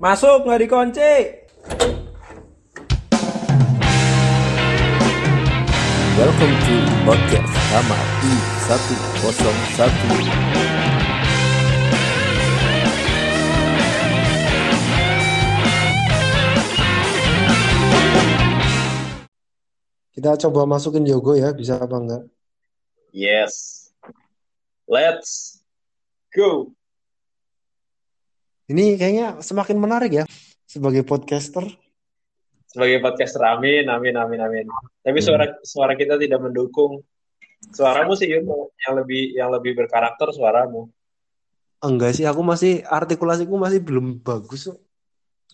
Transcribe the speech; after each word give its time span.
Masuk 0.00 0.48
nggak 0.48 0.64
dikunci. 0.64 1.12
Welcome 6.16 6.54
to 6.56 6.76
podcast 7.04 7.52
Kamar 7.68 8.04
I101 8.24 10.24
Kita 20.16 20.32
coba 20.48 20.64
masukin 20.64 21.04
Yogo 21.04 21.36
ya, 21.36 21.52
bisa 21.52 21.76
apa 21.76 21.96
enggak? 22.00 22.24
Yes. 23.12 23.92
Let's 24.88 25.60
go. 26.32 26.72
Ini 28.70 28.94
kayaknya 28.94 29.26
semakin 29.42 29.76
menarik 29.82 30.12
ya 30.14 30.24
sebagai 30.62 31.02
podcaster. 31.02 31.66
Sebagai 32.70 33.02
podcaster, 33.02 33.42
amin, 33.42 33.90
amin, 33.90 34.14
amin, 34.14 34.40
amin. 34.46 34.66
Tapi 35.02 35.18
suara 35.18 35.58
suara 35.66 35.98
kita 35.98 36.14
tidak 36.14 36.38
mendukung. 36.38 37.02
Suaramu 37.74 38.14
sih 38.14 38.30
Yun, 38.30 38.46
yang 38.86 38.94
lebih 38.94 39.22
yang 39.34 39.50
lebih 39.50 39.74
berkarakter 39.74 40.30
suaramu. 40.30 40.86
Enggak 41.82 42.14
sih, 42.14 42.22
aku 42.30 42.46
masih 42.46 42.86
artikulasiku 42.86 43.58
masih 43.58 43.82
belum 43.82 44.22
bagus. 44.22 44.70
kok. 44.70 44.78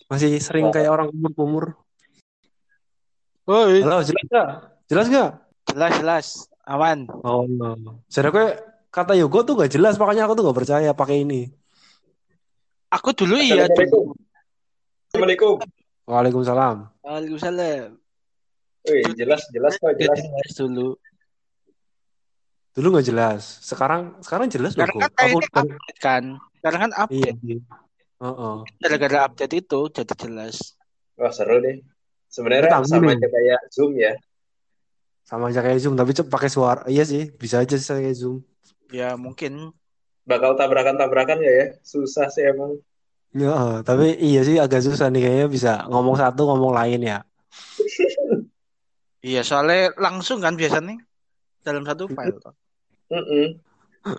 Masih 0.07 0.37
sering 0.37 0.69
Oh. 0.69 0.73
kayak 0.73 0.93
orang 0.93 1.09
umur-umur. 1.09 1.73
Woi, 3.47 3.81
Halo, 3.81 4.03
jelas 4.05 4.23
nggak? 4.29 4.47
Jelas 4.91 5.07
nggak? 5.09 5.31
jelas 5.67 5.91
jelas, 5.99 6.25
aman. 6.63 7.07
Oh, 7.27 7.43
no. 7.49 8.03
Jadi 8.07 8.27
gue 8.31 8.47
kata 8.87 9.13
Yogo 9.19 9.43
tuh 9.43 9.59
gak 9.59 9.71
jelas, 9.71 9.99
makanya 9.99 10.27
aku 10.27 10.35
tuh 10.39 10.47
gak 10.47 10.57
percaya 10.63 10.91
pakai 10.95 11.27
ini. 11.27 11.51
Aku 12.87 13.11
dulu 13.11 13.35
iya 13.35 13.67
Assalamualaikum. 15.07 15.59
Waalaikumsalam. 16.07 16.87
Waalaikumsalam. 17.03 17.99
Wih, 18.87 19.03
jelas, 19.19 19.43
jelas 19.51 19.75
kok, 19.75 19.91
jelas. 19.99 20.19
jelas 20.23 20.53
dulu. 20.55 20.95
Dulu 22.71 22.87
gak 22.99 23.07
jelas. 23.09 23.41
Sekarang 23.59 24.15
sekarang 24.23 24.47
jelas 24.47 24.79
loh. 24.79 24.87
Sekarang 24.87 24.95
Go. 24.95 25.01
kan 25.03 25.27
Aku 25.27 25.39
update 25.43 25.99
kan. 25.99 26.23
Sekarang 26.59 26.79
kan 26.79 26.91
iya. 26.91 27.03
update. 27.03 27.39
iya. 27.43 27.59
Heeh. 28.17 28.57
Gara-gara 28.79 29.17
update 29.27 29.53
itu 29.59 29.79
jadi 29.91 30.13
jelas. 30.15 30.55
Wah, 31.19 31.31
seru 31.33 31.59
deh. 31.59 31.83
Sebenarnya 32.31 32.83
sama 32.85 33.11
aja 33.11 33.27
kayak 33.27 33.59
Zoom 33.73 33.91
ya. 33.97 34.13
Sama 35.27 35.51
aja 35.51 35.59
kayak 35.59 35.79
Zoom, 35.83 35.95
tapi 35.99 36.15
pakai 36.27 36.49
suara. 36.51 36.81
Iya 36.87 37.03
sih, 37.03 37.33
bisa 37.35 37.59
aja 37.59 37.75
sih 37.75 37.91
kayak 37.91 38.15
Zoom. 38.15 38.45
Ya 38.93 39.17
mungkin. 39.19 39.75
Bakal 40.27 40.59
tabrakan-tabrakan 40.59 41.39
gak 41.39 41.55
ya? 41.55 41.67
Susah 41.87 42.27
sih 42.27 42.43
emang. 42.43 42.75
Ya, 43.35 43.53
heeh. 43.53 43.77
tapi 43.83 44.15
iya 44.17 44.41
sih 44.43 44.55
agak 44.57 44.81
susah 44.83 45.11
nih 45.11 45.23
kayaknya 45.23 45.47
bisa 45.51 45.71
ngomong 45.91 46.15
satu 46.15 46.47
ngomong 46.47 46.73
lain 46.75 47.01
ya. 47.03 47.19
Iya 49.23 49.41
soalnya 49.43 49.91
langsung 49.99 50.39
kan 50.39 50.55
biasanya 50.55 50.99
dalam 51.65 51.83
satu 51.83 52.07
file. 52.07 52.39
toh. 52.39 52.55
Mm-mm. 53.11 53.59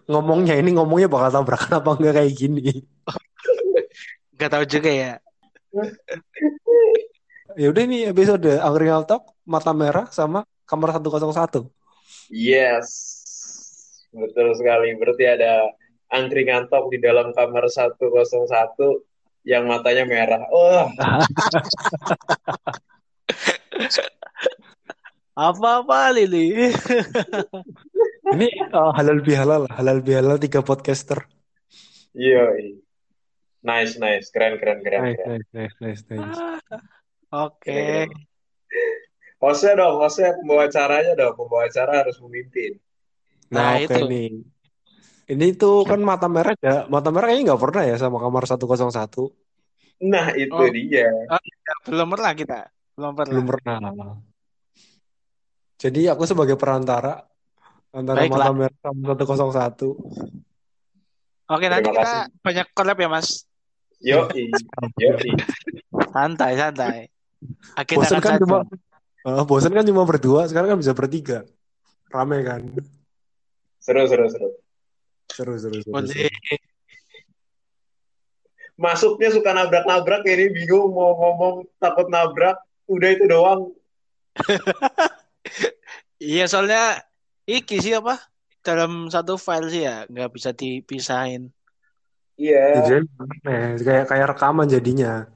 Ngomongnya 0.04 0.60
ini 0.60 0.76
ngomongnya 0.76 1.08
bakal 1.08 1.40
tabrakan 1.40 1.80
apa 1.80 1.90
enggak 1.96 2.14
kayak 2.20 2.32
gini. 2.36 2.84
Gak 4.36 4.50
tahu 4.52 4.64
juga 4.68 4.90
ya. 4.92 5.12
Ya 7.56 7.66
udah 7.72 7.84
nih 7.88 8.12
episode 8.12 8.48
Angkringan 8.60 9.08
Talk 9.08 9.32
Mata 9.48 9.72
Merah 9.72 10.06
sama 10.12 10.44
Kamar 10.68 10.92
101. 10.92 11.64
Yes. 12.28 12.88
Betul 14.12 14.52
sekali. 14.54 14.92
Berarti 15.00 15.24
ada 15.24 15.72
angkringan 16.08 16.68
top 16.68 16.88
di 16.88 16.98
dalam 16.98 17.32
kamar 17.32 17.68
101 17.68 18.00
yang 19.44 19.64
matanya 19.64 20.04
merah. 20.04 20.42
Wah, 20.48 20.88
Apa-apa 25.38 26.10
Lili. 26.10 26.50
Ini 28.34 28.48
uh, 28.74 28.92
halal 28.92 29.22
bihalal, 29.24 29.64
halal 29.70 30.02
bihalal 30.02 30.36
tiga 30.36 30.60
podcaster. 30.60 31.24
iya. 32.12 32.50
Nice, 33.58 33.98
nice. 33.98 34.30
Keren, 34.30 34.58
keren, 34.58 34.82
keren, 34.82 35.02
Nice, 35.02 35.18
keren. 35.18 35.30
nice, 35.34 35.48
nice, 35.54 35.76
nice, 35.80 36.02
nice. 36.10 36.38
Oke. 37.30 38.06
Hostnya 39.38 39.78
dong, 39.78 39.98
hostnya 39.98 40.34
pembawa 40.34 40.66
acaranya 40.66 41.12
dong. 41.14 41.34
Pembawa 41.38 41.66
acara 41.66 42.02
harus 42.06 42.18
memimpin. 42.18 42.78
Nah, 43.50 43.78
Nah, 43.78 43.82
itu. 43.82 44.02
nih. 44.06 44.30
Ini 45.28 45.46
tuh 45.60 45.84
kan 45.84 46.00
mata 46.00 46.24
merah 46.24 46.56
ya. 46.56 46.88
Mata 46.88 47.12
merah 47.12 47.28
kayaknya 47.28 47.52
nggak 47.52 47.62
pernah 47.62 47.82
ya 47.84 47.96
sama 48.00 48.16
kamar 48.16 48.48
101. 48.48 49.28
Nah, 50.08 50.32
itu 50.32 50.54
Oh. 50.54 50.70
dia. 50.72 51.10
Belum 51.84 52.08
pernah 52.08 52.32
kita. 52.32 52.60
Belum 52.96 53.12
pernah. 53.12 53.32
Belum 53.36 53.46
pernah. 53.46 53.76
Jadi 55.78 56.00
aku 56.10 56.24
sebagai 56.24 56.56
perantara 56.56 57.22
antara 57.92 58.24
Baiklah. 58.24 58.50
mata 58.50 58.52
merah 58.56 58.76
sama 58.80 59.12
101. 59.14 59.94
Oke 61.48 61.64
nanti 61.68 61.88
Terima 61.88 62.00
kita 62.04 62.12
banyak 62.44 62.66
collab 62.76 62.96
ya 62.96 63.08
mas. 63.08 63.28
Yoi, 63.98 64.52
yoi. 65.00 65.32
Santai 66.12 66.52
santai. 66.56 66.98
Agenda 67.76 68.04
Bosan 68.06 68.20
kan 68.20 68.34
cuma 68.40 68.58
Eh, 69.26 69.44
bosan 69.44 69.74
kan 69.74 69.84
cuma 69.84 70.06
berdua, 70.06 70.46
sekarang 70.46 70.72
kan 70.72 70.78
bisa 70.80 70.94
bertiga. 70.94 71.42
Rame 72.08 72.40
kan? 72.46 72.62
Seru, 73.82 74.06
seru, 74.08 74.24
seru. 74.30 74.48
Seru, 75.38 75.54
seru, 75.54 75.78
seru. 75.78 75.86
seru. 75.86 75.94
Boleh. 75.94 76.34
Masuknya 78.74 79.30
suka 79.30 79.54
nabrak-nabrak 79.54 80.26
ini 80.26 80.50
bingung 80.50 80.90
mau 80.90 81.14
ngomong 81.14 81.70
takut 81.78 82.10
nabrak. 82.10 82.58
Udah 82.90 83.08
itu 83.14 83.24
doang. 83.30 83.70
Iya 86.18 86.50
soalnya 86.50 86.98
iki 87.46 87.78
sih 87.78 87.94
apa 87.94 88.18
dalam 88.66 89.06
satu 89.06 89.38
file 89.38 89.70
sih 89.70 89.86
ya 89.86 90.02
nggak 90.10 90.34
bisa 90.34 90.50
dipisahin. 90.50 91.54
Iya. 92.34 92.82
Jadi 92.82 93.06
aneh, 93.22 93.78
kayak 93.78 94.04
kayak 94.10 94.26
rekaman 94.34 94.66
jadinya. 94.66 95.30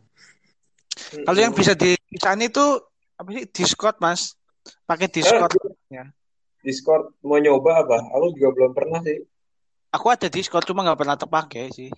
Kalau 1.22 1.38
yang 1.38 1.54
bisa 1.54 1.78
dipisahin 1.78 2.50
itu 2.50 2.82
apa 3.14 3.28
sih 3.30 3.46
Discord 3.46 4.02
mas? 4.02 4.34
Pakai 4.82 5.06
Discord. 5.06 5.54
Discord 6.66 7.14
mau 7.22 7.38
nyoba 7.38 7.86
apa? 7.86 7.98
Aku 8.18 8.34
juga 8.34 8.50
belum 8.58 8.74
pernah 8.74 8.98
sih. 9.06 9.22
Aku 9.92 10.08
ada 10.08 10.26
Discord 10.32 10.64
cuma 10.64 10.80
nggak 10.80 11.00
pernah 11.04 11.16
terpakai 11.20 11.68
sih. 11.68 11.92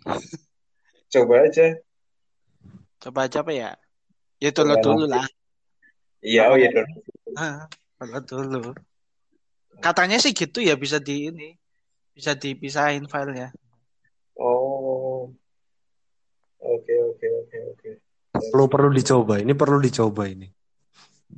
Coba 1.15 1.47
aja. 1.47 1.79
Coba 2.99 3.31
aja 3.31 3.47
apa 3.47 3.53
ya? 3.55 3.71
Ya 4.43 4.51
download 4.51 4.83
dulu 4.83 5.07
lah. 5.07 5.23
Iya, 6.19 6.51
oh 6.51 6.59
iya 6.59 6.75
dong. 6.75 6.91
Hah, 7.39 7.71
Download 8.03 8.27
dulu. 8.27 8.63
Katanya 9.79 10.19
sih 10.19 10.35
gitu 10.35 10.59
ya 10.59 10.75
bisa 10.75 10.99
di 10.99 11.31
ini 11.31 11.55
bisa 12.15 12.35
dipisahin 12.35 13.07
filenya. 13.07 13.55
Oh. 14.39 15.31
Oke, 16.59 16.95
oke, 16.97 17.27
oke, 17.45 17.59
oke. 17.75 17.91
Perlu 18.51 18.67
perlu 18.67 18.91
dicoba. 18.91 19.39
Ini 19.39 19.53
perlu 19.55 19.79
dicoba 19.79 20.27
ini. 20.27 20.49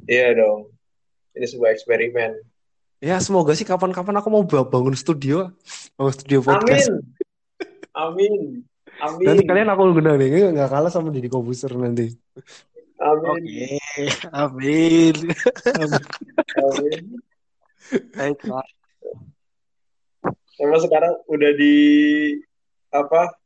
Iya 0.09 0.37
dong. 0.37 0.73
Ini 1.37 1.45
sebuah 1.45 1.77
eksperimen. 1.77 2.33
Ya 2.97 3.21
semoga 3.21 3.53
sih 3.53 3.69
kapan-kapan 3.69 4.25
aku 4.25 4.29
mau 4.33 4.41
ba- 4.49 4.65
bangun 4.65 4.97
studio, 4.97 5.53
bangun 6.01 6.15
studio 6.17 6.41
Amin. 6.41 6.49
podcast. 6.49 6.89
Amin. 7.93 8.65
Amin. 9.05 9.27
Nanti 9.29 9.45
kalian 9.45 9.69
aku 9.69 9.93
undang 9.93 10.17
nih, 10.17 10.49
nggak 10.57 10.73
kalah 10.73 10.89
sama 10.89 11.13
Didi 11.13 11.29
Kobuser 11.29 11.69
nanti. 11.77 12.17
Amin. 12.97 13.29
Oke, 13.29 13.69
amin. 14.33 15.15
Amin. 16.57 17.05
Baiklah. 18.17 18.65
Emang 20.57 20.81
sekarang 20.81 21.13
udah 21.29 21.53
di 21.53 21.77
apa? 22.89 23.37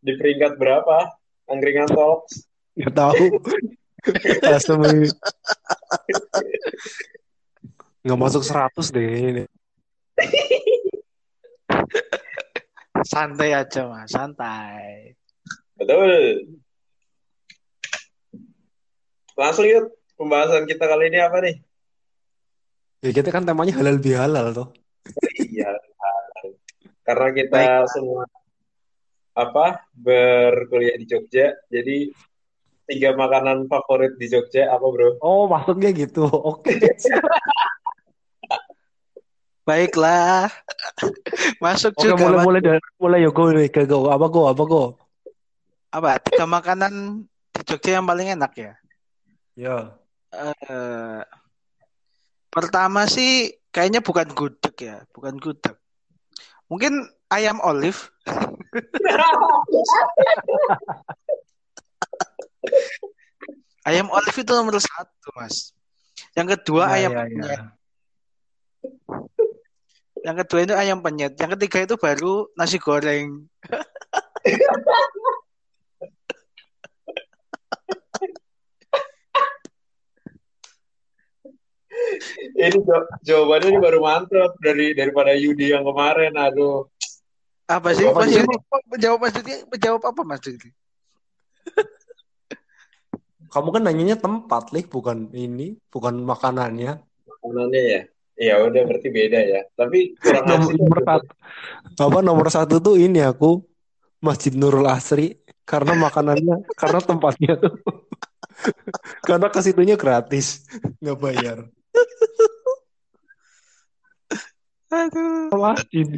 Di 0.00 0.16
peringkat 0.16 0.56
berapa? 0.56 1.12
Angkringan 1.52 1.92
Talks. 1.92 2.48
Nggak 2.72 2.94
tahu. 2.96 3.24
Langsung 4.40 4.80
ini. 4.88 5.12
nggak 8.08 8.24
masuk 8.24 8.40
100 8.40 8.88
deh 8.88 9.04
ini. 9.04 9.44
Santai 13.12 13.52
aja 13.52 13.84
mas, 13.84 14.08
santai. 14.08 15.12
Betul. 15.76 16.48
Langsung 19.36 19.68
yuk. 19.68 19.92
Pembahasan 20.18 20.66
kita 20.66 20.90
kali 20.90 21.14
ini 21.14 21.22
apa 21.22 21.38
nih? 21.38 21.62
Ya 23.06 23.14
kita 23.14 23.30
kan 23.30 23.46
temanya 23.46 23.78
halal 23.78 24.02
bihalal 24.02 24.50
tuh. 24.50 24.74
Iya. 25.38 25.78
Karena 27.06 27.30
kita 27.30 27.86
semua 27.94 28.26
apa 29.38 29.86
berkuliah 29.94 30.98
di 30.98 31.06
Jogja, 31.06 31.54
jadi 31.70 32.10
tiga 32.90 33.14
makanan 33.14 33.70
favorit 33.70 34.18
di 34.18 34.26
Jogja 34.26 34.74
apa 34.74 34.90
bro? 34.90 35.22
Oh 35.22 35.46
masuknya 35.46 35.94
gitu. 35.94 36.26
Oke. 36.26 36.74
Baiklah. 39.68 40.48
Masuk 41.64 41.92
Oke 41.92 42.08
juga 42.08 42.16
mulai 42.16 42.40
mulai 42.40 42.60
dari 42.64 42.80
mulai 42.96 43.20
ya 43.20 43.28
go 43.28 43.52
ke 43.52 43.84
go 43.84 44.08
apa 44.08 44.26
go 44.32 44.48
apa 44.48 44.64
go. 44.64 44.96
apa 45.88 46.20
tiga 46.20 46.44
makanan 46.44 47.24
di 47.52 47.60
Jogja 47.64 48.00
yang 48.00 48.08
paling 48.08 48.32
enak 48.32 48.52
ya? 48.56 48.72
Ya. 49.56 49.92
Eh, 50.32 51.20
pertama 52.48 53.08
sih 53.08 53.56
kayaknya 53.72 54.04
bukan 54.04 54.28
gudeg 54.32 54.76
ya, 54.76 55.04
bukan 55.12 55.36
gudeg. 55.36 55.76
Mungkin 56.68 57.08
ayam 57.28 57.60
olive. 57.60 58.08
Ayam 63.88 64.12
olive 64.12 64.36
itu 64.36 64.52
nomor 64.52 64.76
satu, 64.76 65.32
Mas. 65.32 65.72
Yang 66.36 66.60
kedua 66.60 66.92
Ya, 66.92 67.08
ayam 67.08 67.12
ya, 67.16 67.24
ya. 67.40 67.72
Yang 70.28 70.44
kedua 70.44 70.60
itu 70.60 70.74
ayam 70.76 71.00
penyet. 71.00 71.40
Yang 71.40 71.56
ketiga 71.56 71.78
itu 71.88 71.94
baru 71.96 72.52
nasi 72.52 72.76
goreng. 72.76 73.48
Ini 82.58 82.78
jaw- 82.84 83.08
jawabannya 83.24 83.68
ini 83.74 83.78
baru 83.80 83.98
mantap 84.04 84.52
dari 84.60 84.92
daripada 84.92 85.32
Yudi 85.32 85.72
yang 85.72 85.86
kemarin. 85.88 86.36
Aduh. 86.36 86.84
Apa 87.64 87.96
sih? 87.96 88.04
Apa 88.04 88.28
sih? 88.28 88.44
Mas 88.44 89.32
Didi, 89.32 89.54
menjawab 89.72 90.02
apa 90.04 90.36
Didi? 90.44 90.70
Kamu 93.48 93.68
kan 93.72 93.82
nanyanya 93.88 94.20
tempat, 94.20 94.76
Lih, 94.76 94.84
bukan 94.84 95.32
ini, 95.32 95.80
bukan 95.88 96.20
makanannya. 96.20 97.00
Makanannya 97.24 97.82
ya. 97.82 98.02
Ya 98.38 98.62
udah 98.62 98.82
berarti 98.86 99.10
beda 99.10 99.40
ya. 99.42 99.66
Tapi 99.74 100.14
kurang 100.22 100.46
Nomor, 100.46 101.02
satu, 101.02 101.28
apa 101.98 102.18
nomor 102.22 102.48
satu 102.54 102.78
tuh 102.78 102.94
ini 102.94 103.18
aku 103.18 103.66
Masjid 104.22 104.54
Nurul 104.54 104.86
Asri 104.86 105.42
karena 105.66 105.92
makanannya, 105.98 106.64
karena 106.78 106.98
tempatnya 107.02 107.58
tuh, 107.60 107.76
karena 109.20 109.52
ke 109.52 109.60
situnya 109.60 110.00
gratis, 110.00 110.64
nggak 111.02 111.18
bayar. 111.20 111.58
Aduh. 114.88 115.52
Masjid. 115.52 116.08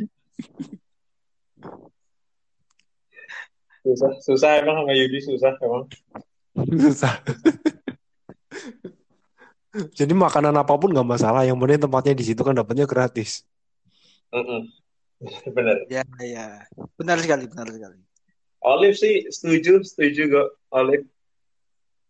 Susah, 3.83 4.13
susah 4.23 4.51
emang 4.63 4.85
sama 4.85 4.93
Yudi 4.95 5.19
susah 5.25 5.53
emang. 5.59 5.85
Susah. 6.79 7.15
Jadi 9.71 10.11
makanan 10.11 10.55
apa 10.59 10.75
pun 10.75 10.91
nggak 10.91 11.07
masalah, 11.07 11.47
yang 11.47 11.55
penting 11.55 11.87
tempatnya 11.87 12.15
di 12.19 12.25
situ 12.27 12.43
kan 12.43 12.59
dapatnya 12.59 12.91
gratis. 12.91 13.47
Mm-mm. 14.35 14.67
Bener. 15.55 15.87
Ya, 15.87 16.03
ya. 16.19 16.67
Benar 16.99 17.23
sekali, 17.23 17.47
benar 17.47 17.71
sekali. 17.71 17.99
Olive 18.61 18.97
sih 18.99 19.31
setuju, 19.31 19.81
setuju 19.87 20.23
kok. 20.27 20.49
Olive. 20.75 21.07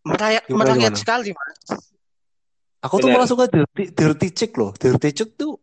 Merayak, 0.01 0.49
Gimana, 0.49 0.73
merakyat 0.73 0.95
sekali, 0.97 1.29
Mas. 1.37 1.93
Aku 2.81 2.97
tuh 2.97 3.13
Benar. 3.13 3.21
malah 3.21 3.29
suka 3.29 3.45
dirty, 3.45 3.93
dirty 3.93 4.27
chick 4.33 4.57
loh. 4.57 4.73
Dirty 4.73 5.13
chick 5.13 5.37
tuh 5.37 5.61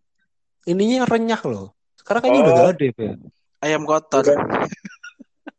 ininya 0.70 1.02
renyah 1.02 1.42
loh. 1.50 1.74
Sekarang 1.98 2.22
kayaknya 2.22 2.40
udah 2.46 2.52
Oh. 2.54 2.58
gak 2.62 2.70
ada 2.78 2.86
ya. 2.86 3.12
Ayam 3.58 3.82
kotor. 3.82 4.22
Udah. 4.22 4.38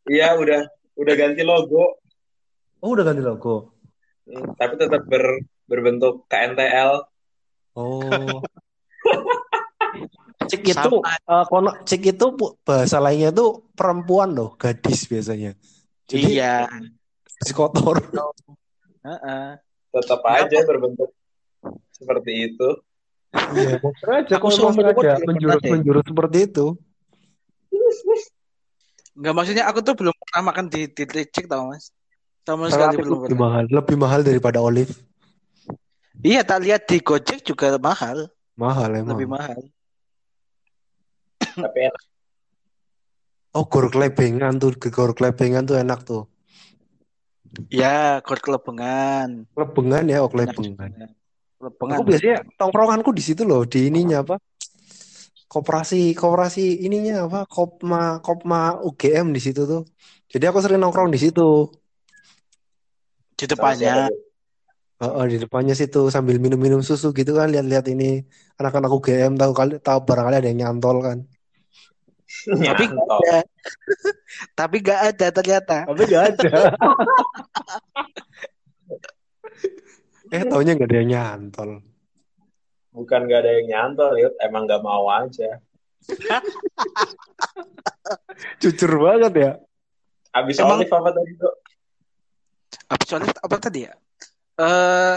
Iya 0.08 0.28
udah 0.40 0.60
udah 0.96 1.14
ganti 1.14 1.44
logo, 1.44 2.00
Oh 2.80 2.96
udah 2.96 3.04
ganti 3.04 3.20
logo. 3.20 3.76
Hmm, 4.24 4.56
tapi 4.56 4.74
tetap 4.80 5.04
ber, 5.04 5.44
berbentuk 5.70 6.26
KNTL. 6.26 7.06
Oh. 7.78 8.42
Cik 10.50 10.66
itu 10.66 10.90
eh, 11.06 11.44
kono 11.46 11.70
cik 11.86 12.10
itu 12.10 12.26
pu- 12.34 12.58
bahasa 12.66 12.98
lainnya 12.98 13.30
tuh 13.30 13.70
perempuan 13.78 14.34
loh, 14.34 14.58
gadis 14.58 15.06
biasanya. 15.06 15.54
Jadi 16.10 16.42
Iya. 16.42 16.66
si 17.38 17.54
kotor. 17.54 18.02
Heeh. 19.06 19.46
Tetap 19.94 20.20
aja 20.26 20.58
berbentuk 20.66 21.14
seperti 21.94 22.50
itu. 22.50 22.68
Iya, 23.30 23.78
Aku 24.42 24.50
sengaja 24.50 25.22
belum 25.22 25.22
menjurus 25.22 25.62
menjurus 25.62 26.04
seperti 26.10 26.38
itu. 26.50 26.66
Enggak 29.14 29.34
maksudnya 29.38 29.64
aku 29.70 29.86
tuh 29.86 29.94
belum 29.94 30.14
pernah 30.14 30.42
makan 30.50 30.66
di 30.66 30.90
di 30.90 31.04
licik 31.06 31.46
tau 31.46 31.70
mas. 31.70 31.94
Sama 32.42 32.66
sekali 32.72 32.98
belum 32.98 33.22
lebih 33.22 33.36
pernah. 33.38 33.42
mahal, 33.46 33.64
lebih 33.70 33.96
mahal 34.00 34.20
daripada 34.26 34.58
olive. 34.58 34.90
Iya 36.20 36.44
tak 36.44 36.60
lihat 36.64 36.84
di 36.84 37.00
Gojek 37.00 37.40
juga 37.42 37.80
mahal, 37.80 38.28
Mahal 38.54 39.00
emang. 39.00 39.16
lebih 39.16 39.28
mahal. 39.30 39.60
Tapi 41.40 41.78
enak. 41.88 42.02
Oh, 43.50 43.66
gor 43.66 43.90
klebengan 43.90 44.60
tuh, 44.62 44.76
gor 44.78 45.10
klebengan 45.10 45.66
tuh 45.66 45.80
enak 45.80 46.06
tuh. 46.06 46.30
Ya, 47.66 48.22
gor 48.22 48.38
kelebengan. 48.38 49.48
Klebengan 49.50 50.04
ya, 50.06 50.22
oh 50.22 50.30
klebengan. 50.30 50.62
juga. 50.62 50.86
Kelebengan. 51.58 51.96
Aku 51.98 52.02
biasanya 52.06 52.36
tongkronganku 52.54 53.10
di 53.10 53.22
situ 53.24 53.42
loh, 53.42 53.66
di 53.66 53.90
ininya 53.90 54.22
apa? 54.22 54.38
Koperasi, 55.50 56.14
koperasi 56.14 56.86
ininya 56.86 57.26
apa? 57.26 57.42
Kopma, 57.50 58.22
Kopma 58.22 58.78
UGM 58.86 59.34
di 59.34 59.42
situ 59.42 59.66
tuh. 59.66 59.82
Jadi 60.30 60.44
aku 60.46 60.62
sering 60.62 60.78
nongkrong 60.78 61.10
di 61.10 61.18
situ. 61.18 61.66
di 63.34 63.48
Sama 63.48 63.72
depannya. 63.74 63.94
siapa 64.06 64.29
tuh? 65.00 65.08
Heeh, 65.08 65.24
di 65.26 65.36
depannya 65.40 65.72
situ 65.72 66.12
sambil 66.12 66.36
minum-minum 66.36 66.84
susu 66.84 67.10
gitu 67.10 67.32
kan, 67.32 67.48
lihat-lihat 67.48 67.88
ini 67.88 68.20
anak-anak 68.54 68.92
UGM 68.92 69.32
tahu 69.34 69.52
kali 69.56 69.80
tahu 69.80 70.04
barangkali 70.04 70.36
ada 70.36 70.48
yang 70.52 70.60
nyantol 70.68 71.00
kan. 71.00 71.18
Tapi 72.46 72.84
nggak 72.86 73.06
Nyantol. 73.08 73.20
ada. 73.24 73.38
Tapi 74.60 74.76
nggak 74.78 75.00
ada 75.08 75.26
ternyata. 75.32 75.76
Tapi 75.88 76.02
gak 76.04 76.24
ada. 76.30 76.52
eh, 80.36 80.42
taunya 80.46 80.72
gak 80.76 80.88
ada 80.88 80.96
yang 81.00 81.10
nyantol. 81.10 81.70
Bukan 82.90 83.20
gak 83.26 83.40
ada 83.42 83.50
yang 83.58 83.66
nyantol, 83.66 84.12
Yud. 84.14 84.34
Emang 84.38 84.66
gak 84.66 84.82
mau 84.82 85.06
aja. 85.08 85.58
Jujur 88.58 88.92
banget 89.00 89.32
ya. 89.36 89.50
Abis 90.30 90.58
Emang- 90.58 90.78
olive 90.78 90.92
apa 90.92 91.10
tadi, 91.10 91.32
Dok? 91.34 91.54
Apa 92.86 93.02
soalnya 93.06 93.34
apa 93.34 93.56
tadi 93.58 93.80
ya? 93.86 93.92
Eh 94.60 95.16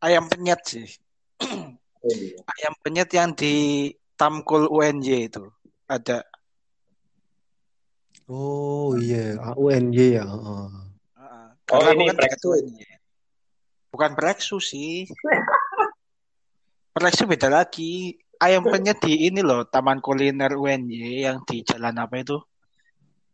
ayam 0.00 0.24
penyet 0.32 0.60
sih. 0.64 0.88
Oh, 2.00 2.08
iya. 2.08 2.40
Ayam 2.48 2.74
penyet 2.80 3.10
yang 3.12 3.36
di 3.36 3.92
Tamkul 4.16 4.72
UNJ 4.72 5.08
itu 5.28 5.44
ada. 5.84 6.24
Oh 8.24 8.96
iya, 8.96 9.36
UNJ 9.52 9.98
ya. 10.16 10.24
heeh. 10.24 10.66
Heeh. 11.20 11.46
Oh, 11.76 11.84
ini 11.92 12.08
kan 12.08 12.16
Preksu. 12.16 12.56
UNJ. 12.56 12.80
Bukan 13.92 14.10
Preksu 14.16 14.56
sih. 14.64 15.04
Preksu 16.96 17.28
beda 17.28 17.52
lagi. 17.52 18.16
Ayam 18.40 18.64
penyet 18.64 19.00
di 19.04 19.28
ini 19.28 19.40
loh, 19.44 19.64
Taman 19.68 20.00
Kuliner 20.00 20.56
UNJ 20.56 20.92
yang 21.28 21.44
di 21.44 21.60
jalan 21.64 21.96
apa 22.00 22.16
itu? 22.20 22.40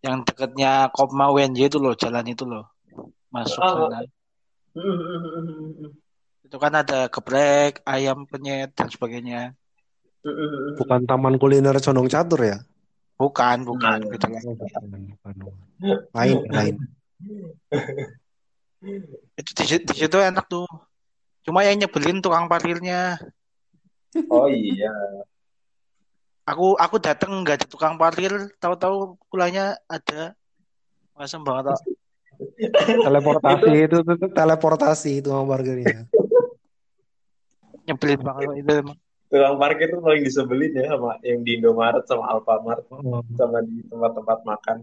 Yang 0.02 0.32
dekatnya 0.32 0.90
Kopma 0.90 1.30
UNJ 1.30 1.70
itu 1.70 1.78
loh, 1.78 1.94
jalan 1.94 2.26
itu 2.26 2.42
loh. 2.46 2.66
Masuk 3.30 3.62
Oh. 3.62 3.86
sana. 3.86 4.02
Itu 6.46 6.56
kan 6.58 6.72
ada 6.74 7.10
geprek, 7.10 7.82
ayam 7.86 8.26
penyet 8.26 8.74
dan 8.74 8.90
sebagainya. 8.90 9.54
Bukan 10.76 11.08
Taman 11.08 11.40
Kuliner 11.40 11.76
Condong 11.80 12.10
Catur 12.10 12.40
ya? 12.44 12.58
Bukan, 13.20 13.68
bukan, 13.68 13.98
Hmm. 14.00 14.16
lagi. 14.16 14.42
Oh. 15.84 16.00
Lain, 16.16 16.36
lain. 16.48 16.74
Itu 19.36 19.50
di, 19.52 19.64
di 19.84 19.94
situ 19.96 20.16
enak 20.16 20.48
tuh. 20.48 20.64
Cuma 21.44 21.64
yang 21.64 21.80
nyebelin 21.80 22.20
tukang 22.24 22.48
parkirnya. 22.48 23.20
Oh 24.28 24.48
iya. 24.48 24.92
Aku 26.48 26.74
aku 26.80 26.96
datang 26.98 27.44
nggak 27.44 27.62
ada 27.62 27.66
tukang 27.68 28.00
parkir, 28.00 28.32
tahu-tahu 28.56 29.20
pulangnya 29.28 29.76
ada. 29.86 30.32
Masam 31.12 31.44
banget 31.44 31.76
tau. 31.76 31.80
Teleportasi 32.80 33.70
itu, 33.76 33.96
tuh, 34.04 34.14
tuh, 34.16 34.30
teleportasi 34.32 35.10
itu 35.20 35.28
sama 35.30 35.44
parkirnya. 35.48 36.08
Nyebelin 37.86 38.20
banget 38.20 38.48
itu 38.60 38.72
emang. 38.84 38.96
Tukang 39.30 39.56
parkir 39.62 39.86
tuh 39.94 40.02
paling 40.02 40.26
disebelin 40.26 40.74
ya 40.74 40.90
sama 40.90 41.14
yang 41.22 41.46
di 41.46 41.62
Indomaret 41.62 42.02
sama 42.02 42.26
Alfamart 42.34 42.82
Oh. 42.90 43.22
sama 43.38 43.62
di 43.62 43.78
tempat-tempat 43.86 44.38
makan. 44.42 44.76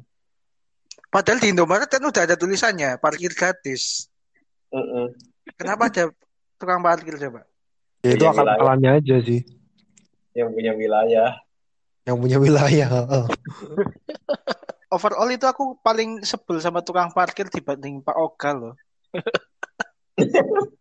Padahal 1.12 1.40
di 1.44 1.52
Indomaret 1.52 1.92
kan 1.92 2.00
udah 2.00 2.24
ada 2.24 2.40
tulisannya 2.40 2.96
parkir 3.00 3.36
gratis. 3.36 4.08
Heeh. 4.72 5.12
Kenapa 5.60 5.92
ada 5.92 6.04
tukang 6.56 6.80
parkir 6.80 7.20
coba? 7.20 7.44
Ya 8.08 8.16
itu 8.16 8.24
Iya, 8.24 8.32
akal-akalannya 8.32 8.90
aja 9.04 9.16
sih. 9.20 9.42
Yang 10.32 10.50
punya 10.56 10.72
wilayah. 10.80 11.30
Yang 12.08 12.18
punya 12.24 12.38
wilayah. 12.40 12.88
Overall 14.88 15.28
itu 15.30 15.44
aku 15.44 15.76
paling 15.84 16.24
sebel 16.24 16.64
sama 16.64 16.80
tukang 16.80 17.12
parkir 17.12 17.52
dibanding 17.52 18.00
Pak 18.00 18.16
Oga 18.16 18.50
loh. 18.56 18.74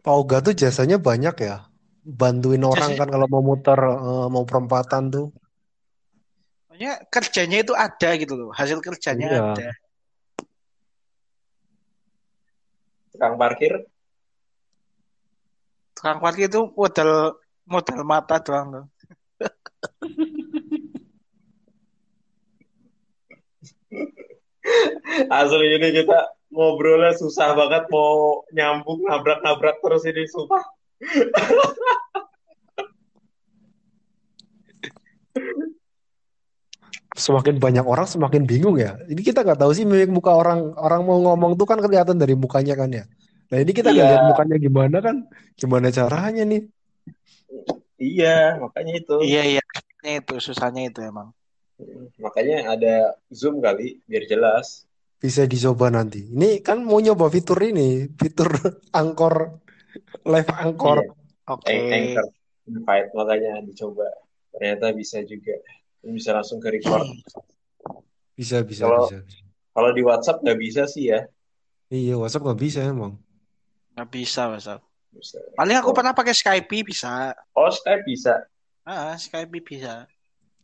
Pak 0.00 0.14
Oga 0.14 0.40
tuh 0.40 0.56
jasanya 0.56 0.96
banyak 0.96 1.36
ya. 1.38 1.68
Bantuin 2.00 2.60
orang 2.60 2.92
Jasanya- 2.96 3.00
kan 3.00 3.08
kalau 3.12 3.26
mau 3.28 3.40
muter, 3.40 3.76
eh, 3.76 4.26
mau 4.28 4.44
perempatan 4.44 5.08
tuh. 5.08 5.26
Maksudnya 6.68 6.94
kerjanya 7.08 7.58
itu 7.60 7.72
ada 7.72 8.08
gitu 8.16 8.34
loh. 8.36 8.50
Hasil 8.52 8.80
kerjanya 8.80 9.26
Iya. 9.28 9.40
ada. 9.52 9.68
Tukang 13.12 13.36
parkir, 13.36 13.72
Tukang 15.94 16.18
parkir 16.18 16.50
itu 16.50 16.66
modal 16.74 17.38
modal 17.64 18.00
mata 18.02 18.36
doang 18.42 18.66
loh. 18.68 18.84
asli 25.38 25.66
ini 25.76 25.88
kita 25.92 26.18
ngobrolnya 26.54 27.12
susah 27.18 27.52
banget 27.58 27.84
mau 27.90 28.42
nyambung 28.54 29.02
nabrak-nabrak 29.04 29.78
terus 29.82 30.02
ini 30.08 30.24
sumpah. 30.30 30.64
Semakin 37.14 37.62
banyak 37.62 37.86
orang 37.86 38.10
semakin 38.10 38.42
bingung 38.42 38.74
ya. 38.74 38.98
Ini 39.06 39.22
kita 39.22 39.46
nggak 39.46 39.62
tahu 39.62 39.70
sih 39.70 39.86
mimik 39.86 40.10
muka 40.10 40.34
orang 40.34 40.74
orang 40.74 41.06
mau 41.06 41.22
ngomong 41.22 41.54
tuh 41.54 41.62
kan 41.62 41.78
kelihatan 41.78 42.18
dari 42.18 42.34
mukanya 42.34 42.74
kan 42.74 42.90
ya. 42.90 43.06
Nah 43.54 43.58
ini 43.62 43.70
kita 43.70 43.94
nggak 43.94 44.02
Iya. 44.02 44.12
lihat 44.18 44.24
mukanya 44.34 44.56
gimana 44.58 44.96
kan? 44.98 45.16
Gimana 45.54 45.94
caranya 45.94 46.42
nih? 46.42 46.62
Iya, 48.02 48.58
makanya 48.58 48.92
itu. 48.98 49.14
Iya 49.22 49.42
iya. 49.46 49.62
Itu 50.02 50.42
susahnya 50.42 50.90
itu 50.90 51.06
emang. 51.06 51.30
Makanya 52.16 52.70
ada 52.70 52.94
Zoom 53.28 53.58
kali 53.58 54.00
biar 54.04 54.24
jelas. 54.24 54.84
Bisa 55.16 55.44
dicoba 55.44 55.88
nanti. 55.88 56.26
Ini 56.26 56.60
kan 56.60 56.80
mau 56.80 56.98
nyoba 56.98 57.28
fitur 57.28 57.56
ini, 57.58 58.10
fitur 58.10 58.48
angkor, 59.00 59.60
live 60.22 60.50
angkor. 60.54 61.00
Iya. 61.00 61.12
Oke. 61.46 61.68
Ang- 61.70 61.92
Anchor 61.92 62.26
invite 62.64 63.08
makanya 63.12 63.52
dicoba. 63.60 64.08
Ternyata 64.50 64.92
bisa 64.92 65.20
juga. 65.22 65.56
Bisa 66.00 66.32
langsung 66.32 66.60
ke 66.60 66.68
record. 66.70 67.04
Bisa, 68.34 68.60
bisa, 68.62 68.84
Kalau- 68.84 69.08
bisa. 69.08 69.18
Kalau 69.74 69.90
di 69.90 70.02
WhatsApp 70.02 70.38
nggak 70.40 70.60
bisa 70.60 70.82
sih 70.86 71.10
ya. 71.10 71.26
Iya, 71.88 72.14
WhatsApp 72.14 72.46
nggak 72.46 72.60
bisa 72.60 72.80
emang. 72.84 73.18
Nggak 73.92 74.08
bisa 74.08 74.46
masa. 74.46 74.78
Bisa. 75.10 75.38
Paling 75.54 75.76
aku 75.78 75.90
Oh. 75.90 75.96
pernah 75.96 76.12
pakai 76.12 76.30
Skype 76.30 76.70
bisa. 76.84 77.34
Oh, 77.52 77.66
Skype 77.68 78.06
bisa. 78.06 78.38
Ah, 78.82 79.14
Skype 79.14 79.50
bisa. 79.58 80.06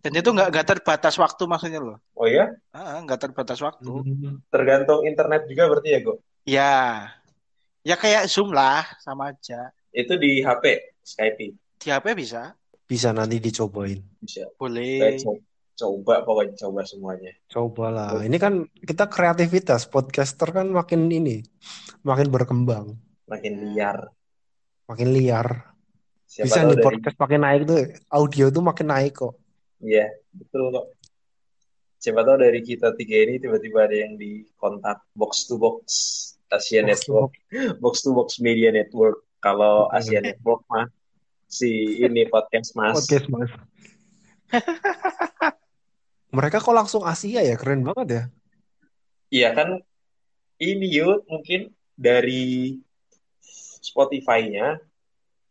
Dan 0.00 0.16
itu 0.16 0.32
nggak 0.32 0.48
nggak 0.48 0.66
terbatas 0.66 1.14
waktu 1.14 1.42
maksudnya 1.44 1.76
loh. 1.78 1.98
Oh 2.16 2.24
ya, 2.24 2.48
Ah, 2.72 3.00
nggak 3.00 3.20
terbatas 3.20 3.60
waktu. 3.60 3.84
Hmm. 3.84 4.40
tergantung 4.48 5.04
internet 5.04 5.44
juga 5.44 5.68
berarti 5.68 5.88
ya, 5.92 6.00
Go. 6.00 6.12
Ya. 6.44 6.74
Ya 7.80 7.96
kayak 7.96 8.28
Zoom 8.28 8.52
lah, 8.52 8.84
sama 9.00 9.32
aja. 9.32 9.72
Itu 9.90 10.16
di 10.16 10.40
HP, 10.40 10.64
Skype 11.00 11.52
Di 11.76 11.88
HP 11.88 12.06
bisa. 12.12 12.52
Bisa 12.84 13.12
nanti 13.12 13.36
dicobain. 13.38 14.00
bisa. 14.18 14.48
Boleh. 14.56 15.16
Kita 15.16 15.32
coba 15.78 16.20
pokoknya 16.20 16.54
coba 16.60 16.80
semuanya. 16.84 17.32
Cobalah. 17.46 18.20
Ini 18.20 18.36
kan 18.36 18.68
kita 18.74 19.08
kreativitas, 19.08 19.84
podcaster 19.84 20.48
kan 20.50 20.68
makin 20.68 21.08
ini, 21.08 21.40
makin 22.02 22.28
berkembang, 22.28 22.96
Makin 23.24 23.52
liar. 23.64 24.12
makin 24.84 25.08
liar. 25.12 25.72
Siapa 26.26 26.46
Bisa 26.46 26.60
nih 26.62 26.76
dari 26.76 26.82
podcast 26.84 27.16
makin 27.16 27.40
naik 27.40 27.60
tuh, 27.64 27.78
audio 28.08 28.46
tuh 28.50 28.60
makin 28.60 28.86
naik 28.86 29.12
kok. 29.16 29.34
Iya, 29.80 30.12
betul 30.36 30.70
kok. 30.72 30.86
Siapa 32.00 32.24
tahu 32.24 32.36
dari 32.40 32.60
kita 32.64 32.96
tiga 32.96 33.16
ini 33.28 33.36
tiba-tiba 33.36 33.84
ada 33.84 33.96
yang 33.96 34.16
di 34.16 34.44
kontak 34.56 35.04
box 35.12 35.44
to 35.48 35.60
box 35.60 35.84
Asia 36.48 36.80
Box 36.80 37.04
to 37.04 37.12
Network, 37.12 37.32
box 37.80 37.94
to 38.04 38.10
box 38.16 38.28
Media 38.40 38.72
Network. 38.72 39.24
Kalau. 39.40 39.88
Asia 39.92 40.20
Network 40.20 40.64
mah 40.68 40.88
si 41.44 42.00
ini 42.00 42.24
podcast 42.28 42.72
Mas. 42.76 42.94
Podcast 43.04 43.26
mas. 43.28 43.50
Mereka 46.36 46.62
kok 46.62 46.76
langsung 46.76 47.02
Asia 47.02 47.42
ya, 47.42 47.56
keren 47.58 47.82
banget 47.82 48.06
ya. 48.08 48.22
Iya 49.30 49.48
kan 49.54 49.68
ini 50.60 50.86
yuk 50.90 51.24
mungkin 51.26 51.72
dari 51.96 52.76
Spotify-nya 53.80 54.80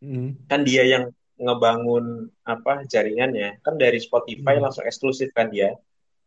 Hmm. 0.00 0.32
kan 0.48 0.64
dia 0.64 0.80
yang 0.88 1.12
ngebangun 1.40 2.04
apa 2.44 2.84
jaringannya 2.84 3.64
kan 3.64 3.74
dari 3.74 3.96
Spotify 3.96 4.60
Hmm. 4.60 4.68
langsung 4.68 4.84
eksklusif 4.84 5.32
kan 5.32 5.48
dia 5.48 5.72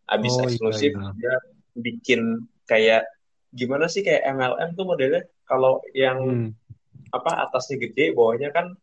habis 0.03 0.33
Oh, 0.33 0.41
iya, 0.41 0.45
eksklusif 0.49 0.91
iya. 0.91 1.09
dia 1.13 1.35
bikin 1.75 2.21
kayak 2.65 3.05
gimana 3.49 3.85
sih 3.85 4.01
kayak 4.01 4.25
MLM 4.27 4.73
tuh 4.73 4.83
modelnya 4.83 5.21
kalau 5.45 5.77
yang 5.93 6.17
Hmm. 6.19 6.49
apa 7.13 7.45
atasnya 7.45 7.77
gede 7.79 8.11
bawahnya 8.11 8.49
kan 8.49 8.73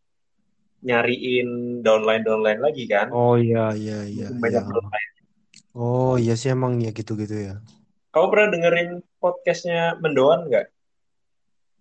nyariin 0.80 1.82
downline 1.82 2.22
downline 2.22 2.56
lagi 2.58 2.86
kan 2.86 3.10
Oh 3.10 3.34
iya 3.34 3.74
iya 3.74 4.06
iya 4.06 4.26
banyak 4.32 4.64
iya. 4.64 4.70
downline 4.70 5.10
Oh 5.70 6.14
iya 6.14 6.34
sih 6.34 6.50
emang 6.50 6.78
ya 6.78 6.90
gitu-gitu 6.90 7.34
ya. 7.36 7.54
kamu 8.10 8.26
pernah 8.26 8.48
dengerin 8.50 8.90
podcastnya 9.18 9.94
Mendoan 9.98 10.46
nggak 10.46 10.66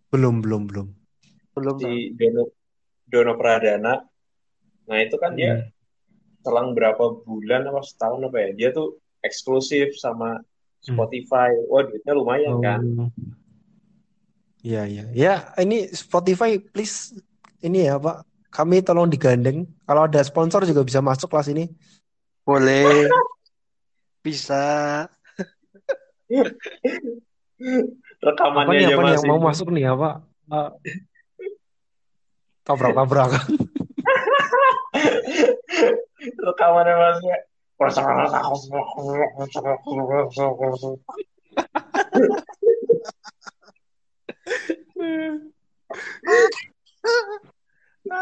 Belum 0.10 0.42
belum 0.42 0.66
belum. 0.66 0.88
Belum 1.54 1.76
si 1.78 2.10
Dono 2.14 2.50
Dono 3.06 3.34
Pradana 3.34 3.94
nah 4.90 4.98
itu 4.98 5.16
kan 5.16 5.38
dia 5.38 5.54
Hmm. 5.54 5.70
selang 6.42 6.74
berapa 6.74 6.98
bulan 7.22 7.64
apa 7.64 7.80
setahun 7.80 8.26
apa 8.26 8.38
ya 8.42 8.50
dia 8.52 8.70
tuh 8.72 8.98
eksklusif 9.22 9.94
sama 9.96 10.42
Hmm. 10.80 10.96
Spotify 10.96 11.52
wah 11.68 11.84
duitnya 11.84 12.14
lumayan 12.14 12.58
kan 12.60 12.80
Oh. 12.98 13.12
Iya 14.60 14.84
iya. 14.84 15.04
Ya 15.16 15.34
ini 15.56 15.88
Spotify 15.88 16.60
please 16.60 17.16
ini 17.62 17.88
ya 17.88 17.96
Pak. 17.96 18.28
Kami 18.52 18.84
tolong 18.84 19.08
digandeng. 19.08 19.64
Kalau 19.86 20.04
ada 20.04 20.20
sponsor 20.20 20.68
juga 20.68 20.84
bisa 20.84 21.00
masuk 21.00 21.32
kelas 21.32 21.48
ini. 21.48 21.72
Boleh. 22.44 23.08
Bisa. 24.26 24.60
Apa 25.08 26.36
rekamannya 28.28 28.84
nih 28.84 28.84
aja 28.84 28.96
apa 28.96 29.04
nih 29.06 29.14
yang 29.16 29.28
mau 29.32 29.40
masuk 29.40 29.72
nih 29.72 29.86
apa? 29.88 30.28
Eh, 30.52 30.70
tabrak-tabrakan. 32.68 33.48
Rekamannya 36.20 36.96
masih 36.96 37.32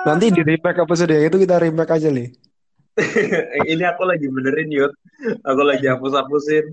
Nanti 0.05 0.25
di 0.29 0.41
remake 0.45 0.77
episode 0.77 1.09
yang 1.09 1.25
itu 1.25 1.37
kita 1.41 1.57
remake 1.57 1.89
aja 1.89 2.09
nih. 2.13 2.29
ini 3.71 3.83
aku 3.85 4.09
lagi 4.09 4.25
benerin 4.25 4.73
yud 4.73 4.89
aku 5.45 5.61
lagi 5.61 5.85
hapus-hapusin 5.85 6.65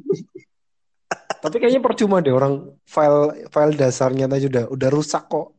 Tapi 1.45 1.61
kayaknya 1.61 1.85
percuma 1.85 2.25
deh 2.25 2.33
orang 2.33 2.73
file 2.89 3.49
file 3.53 3.77
dasarnya 3.77 4.25
tadi 4.25 4.49
udah 4.49 4.65
udah 4.73 4.89
rusak 4.89 5.29
kok. 5.29 5.53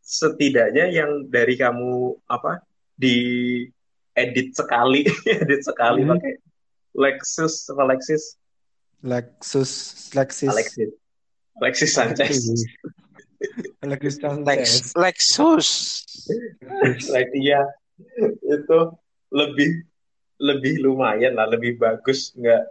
setidaknya 0.00 0.90
yang 0.90 1.28
dari 1.30 1.54
kamu 1.54 2.16
apa 2.26 2.64
di 3.00 3.16
edit 4.12 4.52
sekali 4.52 5.08
edit 5.40 5.64
sekali 5.64 6.04
Hmm. 6.04 6.20
pakai 6.20 6.36
Lexus 6.92 7.64
apa 7.72 7.82
Lexus 7.88 8.24
Lexus 9.00 9.72
Lexus 10.12 10.50
Alexis 10.52 10.90
Alexis 11.56 11.90
Sanchez 11.96 12.36
Lexus 13.80 14.20
Lex, 14.20 14.20
Sanchez. 14.20 14.92
Lexus. 14.92 15.68
Like, 17.08 17.32
iya 17.48 17.64
itu 18.44 18.78
lebih 19.32 19.88
lebih 20.40 20.84
lumayan 20.84 21.36
lah 21.36 21.48
lebih 21.48 21.80
bagus 21.80 22.36
nggak 22.36 22.64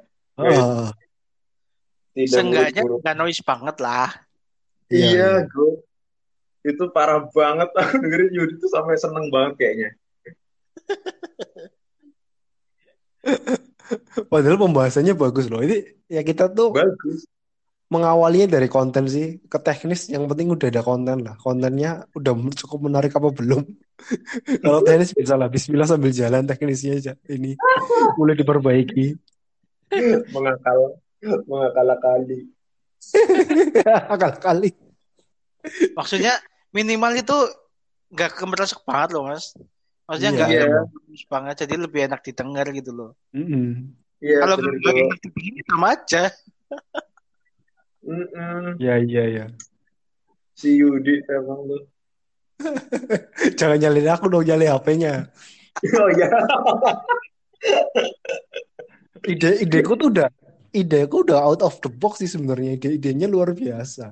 tidak 2.14 2.30
Seenggaknya 2.30 2.82
nggak 2.86 3.18
noise 3.18 3.42
banget 3.42 3.78
lah. 3.82 4.10
Iya, 4.90 5.10
iya. 5.10 5.32
gue 5.46 5.72
itu 6.66 6.84
parah 6.92 7.24
banget 7.32 7.70
aku 7.72 7.94
dengerin 8.04 8.36
Yudi 8.36 8.56
tuh 8.60 8.70
sampai 8.74 9.00
seneng 9.00 9.32
banget 9.32 9.54
kayaknya 9.58 9.90
Padahal 14.32 14.58
pembahasannya 14.62 15.18
bagus 15.18 15.50
loh. 15.50 15.66
Ini 15.66 15.82
ya 16.10 16.22
kita 16.22 16.54
tuh 16.54 16.74
bagus 16.74 17.26
mengawalinya 17.90 18.54
dari 18.54 18.70
konten 18.70 19.10
sih 19.10 19.42
ke 19.50 19.58
teknis. 19.58 20.14
Yang 20.14 20.30
penting 20.30 20.54
udah 20.54 20.70
ada 20.70 20.86
konten 20.86 21.26
lah. 21.26 21.34
Kontennya 21.42 22.06
udah 22.14 22.34
cukup 22.54 22.86
menarik 22.86 23.18
apa 23.18 23.34
belum? 23.34 23.66
Kalau 24.64 24.86
teknis 24.86 25.18
bisa 25.18 25.34
lah. 25.34 25.50
Bismillah 25.50 25.90
sambil 25.90 26.14
jalan 26.14 26.46
teknisnya 26.46 27.02
aja. 27.02 27.14
Ini 27.26 27.58
mulai 28.16 28.38
diperbaiki. 28.38 29.18
mengakal 30.38 31.02
mengakal 31.50 31.98
kali 31.98 32.46
Akal 34.14 34.32
kali. 34.40 34.72
Maksudnya 35.96 36.40
minimal 36.76 37.16
itu 37.16 37.38
nggak 38.14 38.40
kemeresek 38.40 38.80
banget 38.84 39.16
loh 39.16 39.28
mas. 39.28 39.56
Maksudnya 40.10 40.32
Iya. 40.32 40.38
nggak 40.42 40.50
Iya. 40.50 40.64
kemeresek 40.90 41.28
banget, 41.30 41.56
jadi 41.62 41.74
lebih 41.78 42.00
enak 42.10 42.22
didengar 42.26 42.66
gitu 42.74 42.92
loh. 42.92 43.12
Iya 44.20 44.38
Kalau 44.42 44.56
nggak 44.58 44.74
gue 44.74 44.92
enak 45.06 45.20
didengar 45.22 45.64
sama 45.70 45.88
aja. 45.94 46.24
Mm-mm. 48.00 48.80
Ya 48.82 48.96
iya 48.98 49.24
ya. 49.30 49.46
si 50.56 50.76
Yudi 50.76 51.24
emang 51.30 51.64
lu 51.64 51.78
Jangan 53.60 53.80
nyalin 53.80 54.12
aku 54.12 54.28
dong 54.28 54.44
nyalin 54.44 54.76
HP-nya. 54.76 55.14
oh 55.96 56.10
ya 56.12 56.28
ide 59.24 59.50
ideku 59.64 59.96
tuh 59.96 60.12
udah 60.12 60.28
ideku 60.72 61.24
udah 61.24 61.40
out 61.40 61.64
of 61.64 61.80
the 61.80 61.88
box 61.88 62.20
sih 62.20 62.28
sebenarnya 62.28 62.76
ide-idenya 62.76 63.32
luar 63.32 63.56
biasa 63.56 64.12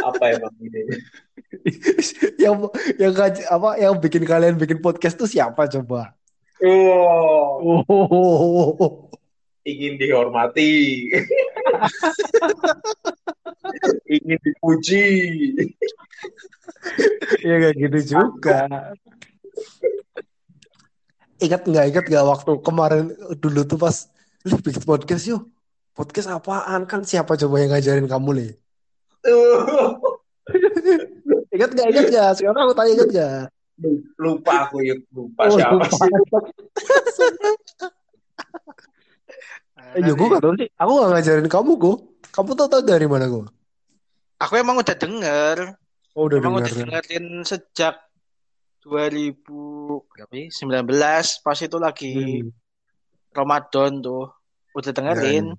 Apa 0.00 0.36
emang 0.36 0.54
ide? 0.60 0.80
yang 2.44 2.56
yang 2.96 3.12
ngaj- 3.12 3.48
apa 3.48 3.68
yang 3.76 3.94
bikin 4.00 4.24
kalian 4.24 4.56
bikin 4.56 4.80
podcast 4.80 5.16
tuh 5.16 5.28
siapa 5.28 5.68
coba? 5.68 6.16
Oh, 6.60 7.84
oh. 7.88 9.08
Ingin 9.64 10.00
dihormati. 10.00 11.08
ingin 14.16 14.38
dipuji. 14.40 15.06
ya 17.44 17.54
kayak 17.60 17.76
gitu 17.76 17.98
juga. 18.16 18.68
Ingat 21.40 21.64
nggak 21.64 21.84
ingat 21.92 22.04
nggak 22.08 22.26
waktu 22.28 22.52
kemarin 22.60 23.04
dulu 23.40 23.64
tuh 23.64 23.80
pas 23.80 23.96
lu 24.48 24.56
bikin 24.60 24.84
podcast 24.84 25.24
yuk. 25.28 25.44
Podcast 25.92 26.32
apaan? 26.32 26.88
Kan 26.88 27.04
siapa 27.04 27.36
coba 27.36 27.60
yang 27.60 27.76
ngajarin 27.76 28.08
kamu 28.08 28.30
nih 28.40 28.50
ingat 31.50 31.70
nggak 31.70 31.86
ingat 31.88 32.06
nggak 32.08 32.30
sekarang 32.36 32.60
aku 32.62 32.74
tanya 32.74 32.92
ingat 32.94 33.08
nggak 33.10 33.40
lupa 34.16 34.52
aku 34.66 34.76
yuk 34.82 34.98
lupa 35.10 35.40
Oh, 35.48 35.56
siapa 35.56 35.74
lupa. 35.74 35.88
sih. 35.88 36.10
Eh, 39.96 40.04
ya 40.04 40.12
gue 40.12 40.26
gak 40.28 40.38
tau 40.38 40.54
sih. 40.54 40.68
Aku 40.76 40.90
gak 40.92 41.10
ngajarin 41.10 41.48
kamu, 41.48 41.72
gue. 41.74 41.94
Kamu 42.30 42.50
tau 42.54 42.68
tau 42.68 42.82
dari 42.84 43.08
mana 43.08 43.26
gue? 43.26 43.42
Aku 44.38 44.54
emang 44.54 44.78
udah 44.78 44.92
denger. 44.94 45.56
Oh, 46.12 46.28
udah 46.28 46.38
emang 46.38 46.60
dengar. 46.60 46.68
udah 46.68 46.74
dengerin 46.76 47.26
sejak 47.42 47.96
2000 48.84 49.34
berapa 50.06 50.30
ya? 50.30 50.46
19 50.52 50.86
pas 51.40 51.58
itu 51.58 51.76
lagi 51.76 52.12
Hmm. 52.14 52.52
Ramadan 53.32 53.98
tuh. 53.98 54.28
Udah 54.76 54.92
dengerin. 54.92 55.56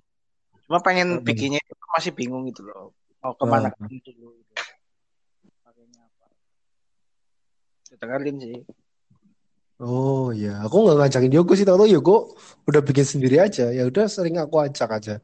Cuma 0.63 0.79
pengen 0.79 1.19
Hmm. 1.19 1.25
bikinnya 1.25 1.59
itu 1.59 1.73
masih 1.91 2.13
bingung 2.13 2.47
gitu 2.47 2.63
loh. 2.63 2.93
Mau 3.21 3.33
ke 3.33 3.45
mana 3.45 3.69
Hmm. 3.69 3.85
gitu 3.87 4.09
loh. 4.17 4.33
Pakainya 5.61 6.01
apa. 6.01 6.25
Udah 7.87 7.97
dengerin 8.01 8.35
sih. 8.37 8.55
Oh 9.81 10.29
iya, 10.29 10.61
aku 10.61 10.77
nggak 10.85 10.97
ngajakin 10.99 11.33
Yogo 11.33 11.53
sih, 11.57 11.65
tau-tau 11.65 11.89
Yogo 11.89 12.37
udah 12.65 12.81
bikin 12.81 13.01
sendiri 13.01 13.41
aja. 13.41 13.69
Ya 13.69 13.85
udah 13.85 14.05
sering 14.05 14.37
aku 14.37 14.61
ajak 14.61 14.89
aja. 14.91 15.15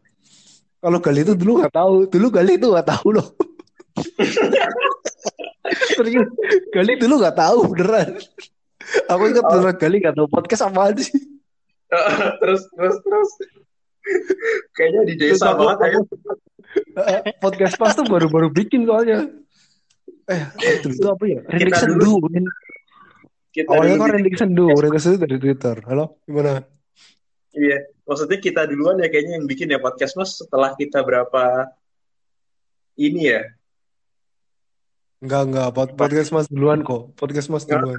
Kalau 0.77 0.98
Gali 0.98 1.22
itu 1.22 1.34
dulu 1.34 1.62
nggak 1.62 1.74
tahu, 1.74 2.06
dulu 2.10 2.27
Gali 2.30 2.58
itu 2.58 2.66
nggak 2.66 2.89
tahu 2.89 3.08
loh. 3.18 3.27
Serius, 5.94 6.30
Gali 6.70 6.94
dulu 6.98 7.22
nggak 7.22 7.38
tahu 7.38 7.60
beneran. 7.70 8.18
Aku 9.10 9.24
ingat 9.25 9.46
beneran 9.46 9.75
Gali 9.77 9.98
nggak 10.01 10.16
tahu 10.16 10.27
podcast 10.30 10.63
apaan 10.66 10.96
sih. 10.98 11.13
terus 12.42 12.62
terus 12.74 12.98
terus. 13.01 13.30
Kayaknya 14.74 15.01
di 15.06 15.13
Terus 15.20 15.38
desa 15.38 15.51
aku- 15.54 15.68
banget 15.68 15.77
ya. 15.84 16.00
Podcast 17.44 17.76
pas 17.80 17.94
tuh 17.96 18.06
baru-baru 18.06 18.52
bikin 18.52 18.84
soalnya. 18.88 19.28
Eh, 20.28 20.42
itu 20.84 21.08
apa 21.08 21.24
ya? 21.24 21.40
Rindik 21.48 21.74
Kita 21.74 21.84
Sendu. 21.88 22.12
Kita 23.56 23.70
Awalnya 23.74 23.96
kan 23.98 24.10
Rindik 24.12 24.36
Sendu, 24.36 24.66
Rindik 24.76 25.02
Sendu 25.02 25.18
dari 25.24 25.38
Twitter. 25.40 25.76
Halo, 25.88 26.20
gimana? 26.28 26.62
Iya, 27.58 27.90
maksudnya 28.06 28.38
kita 28.38 28.70
duluan 28.70 29.02
ya 29.02 29.10
kayaknya 29.10 29.42
yang 29.42 29.48
bikin 29.50 29.74
ya 29.74 29.82
podcast 29.82 30.14
mas 30.14 30.38
setelah 30.38 30.78
kita 30.78 31.02
berapa 31.02 31.74
ini 33.00 33.34
ya. 33.34 33.42
Enggak, 35.18 35.42
enggak. 35.50 35.70
Pod- 35.74 35.96
Podcast 35.98 36.30
Mas 36.30 36.46
duluan 36.46 36.86
kok. 36.86 37.18
Podcast 37.18 37.50
Mas 37.50 37.66
duluan. 37.66 37.98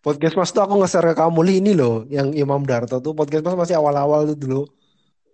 Podcast 0.00 0.38
Mas 0.38 0.54
tuh 0.54 0.62
aku 0.62 0.78
nge-share 0.78 1.10
ke 1.10 1.14
kamu 1.18 1.40
Li, 1.42 1.54
ini 1.58 1.72
loh, 1.74 2.06
yang 2.06 2.30
Imam 2.32 2.62
Darto 2.62 3.02
tuh 3.02 3.12
podcast 3.12 3.42
Mas 3.42 3.66
masih 3.66 3.76
awal-awal 3.82 4.30
tuh 4.30 4.38
dulu. 4.38 4.62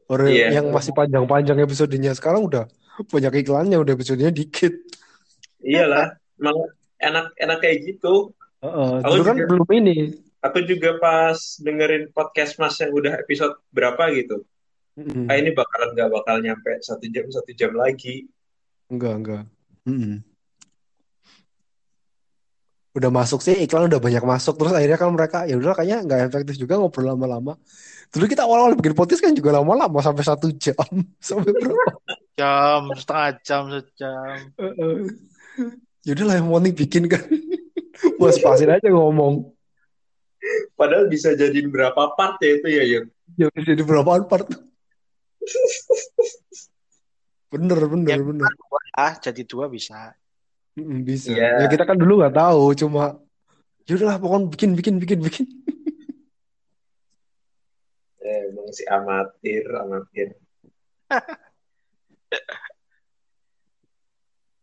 Orang 0.07 0.31
Iya. 0.31 0.55
yang 0.55 0.71
masih 0.71 0.95
panjang-panjang 0.95 1.59
episodenya 1.59 2.15
sekarang 2.15 2.47
udah 2.47 2.71
banyak 3.11 3.43
iklannya, 3.43 3.77
udah 3.77 3.93
episodenya 3.93 4.31
dikit. 4.31 4.71
Iyalah, 5.61 6.15
emang 6.39 6.57
enak-enak 6.97 7.59
kayak 7.59 7.79
gitu. 7.85 8.31
Heeh, 8.63 8.93
Aku 9.03 9.13
dulu 9.19 9.23
kan 9.27 9.35
juga- 9.37 9.49
belum 9.51 9.69
ini. 9.83 9.97
Aku 10.41 10.59
juga 10.63 10.95
pas 11.03 11.39
dengerin 11.59 12.15
podcast 12.15 12.55
mas 12.57 12.79
yang 12.79 12.95
udah 12.95 13.19
episode 13.19 13.59
berapa 13.75 14.15
gitu. 14.15 14.47
Mm-mm. 14.95 15.27
Ah 15.27 15.37
ini 15.37 15.51
bakalan 15.51 15.93
nggak 15.93 16.09
bakal 16.09 16.39
nyampe 16.39 16.71
satu 16.81 17.05
jam 17.11 17.27
satu 17.29 17.51
jam 17.53 17.75
lagi. 17.75 18.31
Enggak, 18.87 19.15
enggak. 19.19 19.43
Mm-mm. 19.85 20.23
Udah 22.97 23.13
masuk 23.13 23.45
sih 23.45 23.53
iklan 23.61 23.93
udah 23.93 24.01
banyak 24.01 24.25
masuk 24.25 24.57
terus 24.57 24.73
akhirnya 24.73 24.97
kan 24.97 25.13
mereka 25.13 25.45
ya 25.45 25.61
udah 25.61 25.77
kayaknya 25.77 25.99
nggak 26.09 26.21
efektif 26.33 26.57
juga 26.57 26.81
ngobrol 26.81 27.13
lama-lama. 27.13 27.61
Dulu 28.09 28.25
kita 28.25 28.49
awal-awal 28.49 28.73
bikin 28.73 28.97
podcast 28.97 29.21
kan 29.21 29.37
juga 29.37 29.53
lama-lama 29.53 30.01
sampai 30.01 30.25
satu 30.25 30.49
jam 30.57 30.81
sampai 31.21 31.53
berapa? 31.53 31.93
Jam, 32.37 32.89
setengah 32.97 33.31
jam, 33.45 33.63
sejam. 33.69 34.37
Ya 36.07 36.11
udahlah 36.17 36.37
yang 36.41 36.49
penting 36.49 36.75
bikin 36.75 37.05
kan. 37.05 37.21
Mas 38.21 38.41
pasin 38.41 38.73
aja 38.73 38.89
ngomong. 38.89 39.53
Padahal 40.79 41.09
bisa 41.11 41.37
jadiin 41.37 41.69
berapa 41.69 42.17
part 42.17 42.41
ya 42.41 42.61
itu 42.61 42.69
ya 42.71 42.83
Yud. 42.87 43.07
Ya 43.37 43.45
udah 43.53 43.63
jadi 43.65 43.83
berapa 43.85 44.25
part? 44.25 44.47
Bener, 47.47 47.79
bener, 47.79 48.11
Ya. 48.11 48.19
bener. 48.21 48.51
Ah, 48.93 49.15
jadi 49.17 49.47
dua 49.47 49.71
bisa. 49.71 50.13
Mm, 50.77 51.09
bisa. 51.09 51.33
Iya. 51.33 51.65
Ya 51.65 51.67
kita 51.73 51.89
kan 51.89 51.97
dulu 51.97 52.21
nggak 52.21 52.37
tahu, 52.37 52.77
cuma 52.77 53.17
ya 53.89 53.97
udahlah 53.97 54.21
pokoknya 54.21 54.47
bikin, 54.53 54.71
bikin, 54.77 54.95
bikin, 55.01 55.21
bikin. 55.25 55.47
Eh, 58.27 58.51
emang 58.51 58.67
si 58.75 58.83
amatir, 58.91 59.63
amatir. 59.71 60.35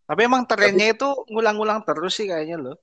Tapi 0.04 0.20
emang 0.28 0.44
trennya 0.44 0.92
itu 0.92 1.08
ngulang-ngulang 1.32 1.80
terus 1.88 2.12
sih 2.20 2.28
kayaknya 2.28 2.60
loh. 2.60 2.76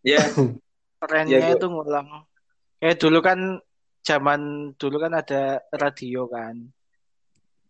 Ya, 0.00 0.24
Trennya 1.04 1.52
gua- 1.52 1.60
itu 1.60 1.66
ngulang. 1.68 2.24
Kayak 2.80 2.96
dulu 2.96 3.18
kan 3.20 3.60
zaman 4.00 4.72
dulu 4.80 4.96
kan 4.98 5.12
ada 5.20 5.60
radio 5.70 6.24
kan. 6.32 6.56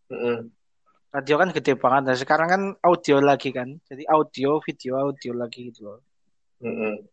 mm-mm. 0.06 0.48
Radio 1.12 1.36
kan 1.36 1.52
gede 1.52 1.76
banget. 1.76 2.02
Nah, 2.08 2.16
sekarang 2.16 2.48
kan 2.48 2.62
audio 2.80 3.20
lagi 3.20 3.52
kan. 3.52 3.76
Jadi 3.84 4.08
audio, 4.08 4.64
video, 4.64 4.96
audio 4.96 5.32
lagi 5.36 5.68
gitu 5.68 5.92
loh. 5.92 6.00
Mm-mm. 6.64 7.04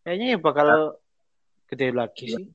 Kayaknya 0.00 0.26
ya 0.32 0.38
bakal 0.40 0.96
gede 1.68 1.88
lagi 1.92 2.26
sih. 2.32 2.46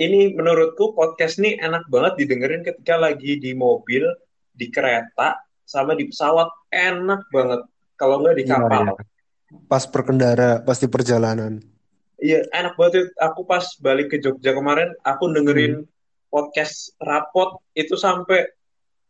Ini 0.00 0.32
menurutku 0.34 0.96
podcast 0.96 1.38
nih 1.38 1.60
enak 1.60 1.86
banget 1.86 2.24
didengerin 2.24 2.64
ketika 2.66 2.96
lagi 2.98 3.36
di 3.38 3.52
mobil, 3.52 4.02
di 4.50 4.66
kereta, 4.72 5.38
sama 5.62 5.94
di 5.94 6.10
pesawat. 6.10 6.50
Enak 6.74 7.30
banget. 7.30 7.60
Kalau 7.94 8.18
nggak 8.24 8.34
di 8.34 8.44
Iya, 8.48 8.52
kapal. 8.56 8.82
iya. 8.82 8.94
Pas 9.70 9.84
berkendara, 9.86 10.50
pas 10.66 10.78
di 10.80 10.88
perjalanan. 10.90 11.62
Iya, 12.18 12.50
enak 12.50 12.74
banget. 12.74 13.14
Aku 13.14 13.46
pas 13.46 13.62
balik 13.78 14.10
ke 14.10 14.18
Jogja 14.18 14.56
kemarin, 14.58 14.90
aku 15.06 15.30
dengerin 15.30 15.86
podcast 16.30 16.94
rapot 17.02 17.58
itu 17.74 17.98
sampai, 17.98 18.46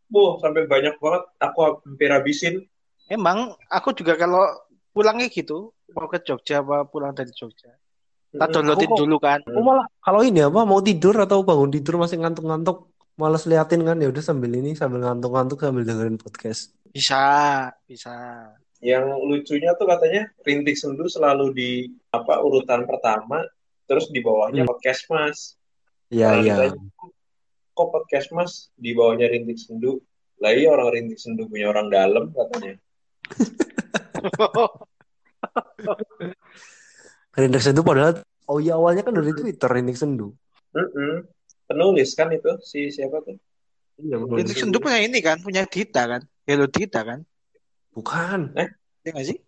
wow, 0.09 0.41
sampai 0.41 0.65
banyak 0.65 0.97
banget. 0.97 1.23
Aku 1.39 1.57
hampir 1.85 2.09
habisin. 2.09 2.65
Emang 3.07 3.53
aku 3.69 3.93
juga 3.93 4.17
kalau 4.17 4.43
pulangnya 4.91 5.29
gitu, 5.29 5.71
mau 5.93 6.09
ke 6.09 6.19
Jogja 6.25 6.59
apa 6.59 6.83
pulang 6.89 7.13
dari 7.13 7.31
Jogja. 7.31 7.71
Tak 8.31 8.47
downloadin 8.55 8.87
dulu 8.95 9.19
kan. 9.19 9.43
Aku 9.43 9.59
malah 9.59 9.85
kalau 9.99 10.23
ini 10.23 10.39
apa 10.39 10.63
mau 10.63 10.79
tidur 10.79 11.15
atau 11.19 11.43
bangun 11.43 11.67
tidur 11.67 11.99
masih 11.99 12.15
ngantuk-ngantuk, 12.23 12.87
malas 13.19 13.43
liatin 13.43 13.83
kan 13.83 13.99
ya 13.99 14.07
udah 14.07 14.23
sambil 14.23 14.55
ini 14.55 14.71
sambil 14.71 15.03
ngantuk-ngantuk 15.03 15.59
sambil 15.59 15.83
dengerin 15.83 16.15
podcast. 16.15 16.71
Bisa, 16.95 17.67
bisa. 17.83 18.15
Yang 18.79 19.03
lucunya 19.27 19.75
tuh 19.75 19.85
katanya 19.85 20.31
Rintik 20.47 20.79
Sendu 20.79 21.11
selalu 21.11 21.51
di 21.53 21.71
apa 22.15 22.39
urutan 22.39 22.87
pertama, 22.87 23.43
terus 23.85 24.07
di 24.09 24.23
bawahnya 24.23 24.63
Hmm. 24.63 24.71
podcast 24.71 25.05
Mas. 25.11 25.59
Iya, 26.11 26.43
iya. 26.43 26.55
Kok 27.71 27.87
podcast 27.87 28.35
Mas 28.35 28.67
di 28.75 28.91
bawahnya 28.91 29.31
Rintik 29.31 29.55
Sendu? 29.55 30.03
Lah 30.43 30.51
iya 30.51 30.75
orang 30.75 30.91
Rintik 30.91 31.23
Sendu 31.23 31.47
punya 31.47 31.71
orang 31.71 31.87
dalam 31.87 32.35
katanya. 32.35 32.75
Rindik 37.39 37.63
Sendu 37.63 37.79
padahal 37.79 38.27
oh 38.51 38.59
iya 38.59 38.75
awalnya 38.75 39.07
kan 39.07 39.15
dari 39.15 39.31
Twitter 39.31 39.71
Rindik 39.71 39.95
Sendu. 39.95 40.35
Mm-mm. 40.75 41.23
Penulis 41.63 42.11
kan 42.11 42.27
itu 42.35 42.59
si 42.67 42.91
siapa 42.91 43.23
tuh? 43.23 43.39
Iya, 44.03 44.19
Rintik 44.19 44.59
Sendu 44.59 44.83
punya 44.83 44.99
ini 44.99 45.23
kan, 45.23 45.39
punya 45.39 45.63
Dita 45.63 46.11
kan. 46.11 46.27
Hello 46.43 46.67
Dita 46.67 47.07
kan. 47.07 47.23
Bukan, 47.95 48.51
Iya 49.07 49.15
nggak 49.15 49.27
sih? 49.31 49.39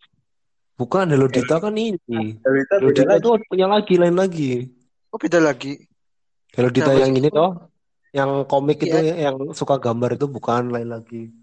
bukan 0.80 1.12
Hello 1.12 1.28
Dita 1.28 1.60
kan 1.60 1.76
ini. 1.76 2.40
Hello 2.40 2.88
beda 2.88 3.04
Dita 3.04 3.20
lagi. 3.20 3.24
tuh 3.28 3.36
punya 3.52 3.68
lagi 3.68 4.00
lain 4.00 4.16
lagi. 4.16 4.64
Oh 5.12 5.20
beda 5.20 5.44
lagi. 5.44 5.92
Hello 6.54 6.70
Dita 6.70 6.94
Siapa 6.94 7.02
yang 7.02 7.18
ini 7.18 7.30
toh, 7.34 7.52
yang 8.14 8.46
komik 8.46 8.86
itu 8.86 8.94
Iya. 8.94 9.34
yang 9.34 9.38
suka 9.58 9.82
gambar 9.82 10.22
itu 10.22 10.30
bukan 10.30 10.70
lain 10.70 10.90
lagi. 10.94 11.34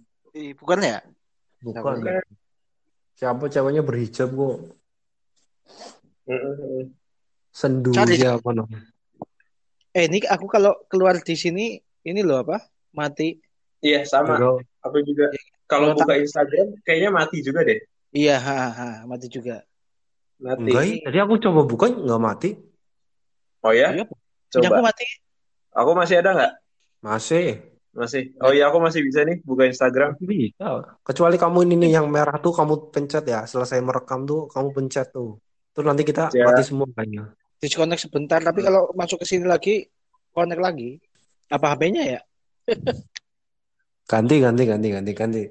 Bukan 0.55 0.79
ya? 0.87 1.03
Bukan. 1.59 1.83
Bukan. 1.99 2.23
Siapa 3.18 3.44
ceweknya 3.51 3.83
berhijab 3.83 4.31
kok? 4.31 4.57
Sendu 7.51 7.90
Cari. 7.90 8.14
siapa 8.23 8.55
namanya? 8.55 8.87
Eh 9.90 10.07
ini 10.07 10.23
aku 10.23 10.46
kalau 10.46 10.79
keluar 10.87 11.18
di 11.18 11.35
sini 11.35 11.83
ini 12.07 12.23
loh 12.23 12.46
apa? 12.46 12.62
Mati. 12.94 13.35
Iya, 13.83 14.07
sama. 14.07 14.38
Kalau- 14.38 14.62
Aku 14.81 14.96
juga. 15.05 15.29
Kalau 15.68 15.92
Kalau 15.92 16.03
buka 16.03 16.14
Instagram, 16.16 16.73
kayaknya 16.87 17.11
mati 17.12 17.44
juga 17.44 17.61
deh. 17.66 17.79
Iya, 18.16 18.40
ha, 18.40 18.59
ha, 18.73 18.88
mati 19.05 19.27
juga. 19.29 19.61
Mati. 20.40 20.73
Enggak, 20.73 20.83
ya. 20.88 20.94
tadi 21.05 21.18
aku 21.20 21.35
coba 21.37 21.61
buka 21.68 21.87
nggak 21.92 22.23
mati. 22.23 22.51
Oh 23.61 23.75
ya? 23.75 23.92
Iya, 23.92 24.09
Punya 24.51 24.69
aku 24.69 24.77
Coba. 24.77 24.87
mati. 24.91 25.07
Aku 25.71 25.91
masih 25.95 26.17
ada 26.19 26.31
nggak? 26.35 26.53
Masih. 27.01 27.47
Masih. 27.91 28.23
Oh 28.39 28.51
iya, 28.51 28.71
aku 28.71 28.79
masih 28.79 29.03
bisa 29.03 29.23
nih 29.23 29.39
buka 29.43 29.67
Instagram. 29.67 30.15
Masih 30.19 30.27
bisa. 30.27 30.67
Kecuali 31.03 31.37
kamu 31.39 31.59
ini 31.67 31.75
nih 31.87 31.91
yang 31.97 32.07
merah 32.07 32.37
tuh 32.37 32.51
kamu 32.51 32.91
pencet 32.91 33.25
ya. 33.25 33.47
Selesai 33.47 33.79
merekam 33.79 34.23
tuh 34.23 34.47
kamu 34.51 34.69
pencet 34.71 35.11
tuh. 35.11 35.39
Terus 35.71 35.87
nanti 35.87 36.03
kita 36.03 36.31
Ya. 36.35 36.47
mati 36.47 36.63
semua 36.63 36.87
kayaknya. 36.91 37.31
Disconnect 37.61 38.03
sebentar, 38.03 38.41
tapi 38.41 38.61
kalau 38.61 38.89
masuk 38.97 39.21
ke 39.21 39.27
sini 39.29 39.45
lagi, 39.45 39.85
connect 40.33 40.59
lagi. 40.59 40.97
Apa 41.47 41.77
HP-nya 41.77 42.03
ya? 42.19 42.21
Ganti, 44.07 44.35
ganti, 44.41 44.63
ganti, 44.65 44.89
ganti, 44.89 45.13
ganti. 45.13 45.43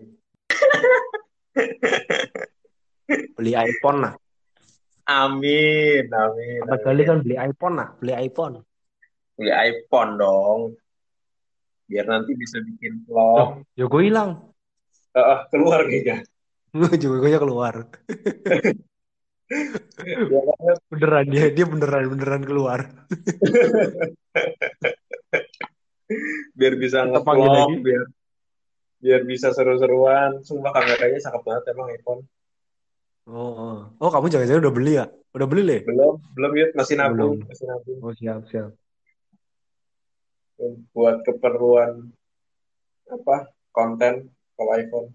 Beli 3.38 3.52
iPhone 3.54 4.00
lah. 4.04 4.14
Amin, 5.10 6.06
amin. 6.06 6.60
Apa 6.66 6.76
kali 6.86 7.02
kan 7.02 7.26
beli 7.26 7.36
iPhone 7.36 7.76
lah. 7.82 7.90
Beli 7.98 8.14
iPhone. 8.14 8.62
Beli 9.40 9.56
iPhone 9.56 10.20
dong. 10.20 10.76
Biar 11.88 12.04
nanti 12.12 12.36
bisa 12.36 12.60
bikin 12.60 13.08
vlog. 13.08 13.64
Ya 13.80 13.88
gue 13.88 14.02
hilang. 14.04 14.52
Eh, 15.16 15.40
keluar 15.48 15.88
kayaknya. 15.88 16.28
Juga 17.02 17.16
gue 17.24 17.40
keluar. 17.40 17.74
Beneran 20.92 21.26
dia, 21.32 21.50
dia 21.50 21.66
beneran 21.66 22.06
beneran 22.12 22.44
keluar. 22.46 22.86
biar 26.60 26.74
bisa 26.78 27.06
nge-vlog, 27.06 27.50
lagi. 27.50 27.82
biar 27.82 28.04
biar 29.00 29.22
bisa 29.24 29.56
seru-seruan. 29.56 30.44
Sumpah 30.44 30.76
kameranya 30.76 31.18
cakep 31.24 31.42
banget 31.48 31.64
emang 31.74 31.88
iPhone. 31.96 32.22
Oh, 33.30 33.54
oh. 33.56 33.78
oh 34.04 34.10
kamu 34.12 34.28
jangan-jangan 34.30 34.62
udah 34.68 34.76
beli 34.76 34.94
ya? 35.00 35.06
Udah 35.34 35.48
beli 35.48 35.62
le? 35.66 35.78
Belum, 35.86 36.18
belum 36.34 36.52
ya, 36.58 36.66
masih 36.74 36.96
nabung, 36.98 37.38
Belum. 37.38 37.50
masih 37.50 37.66
nabung 37.70 37.98
Oh 38.02 38.14
siap 38.18 38.42
siap. 38.50 38.74
Buat 40.92 41.24
keperluan 41.24 42.12
apa? 43.10 43.50
Konten 43.72 44.30
kalau 44.54 44.72
iPhone. 44.76 45.10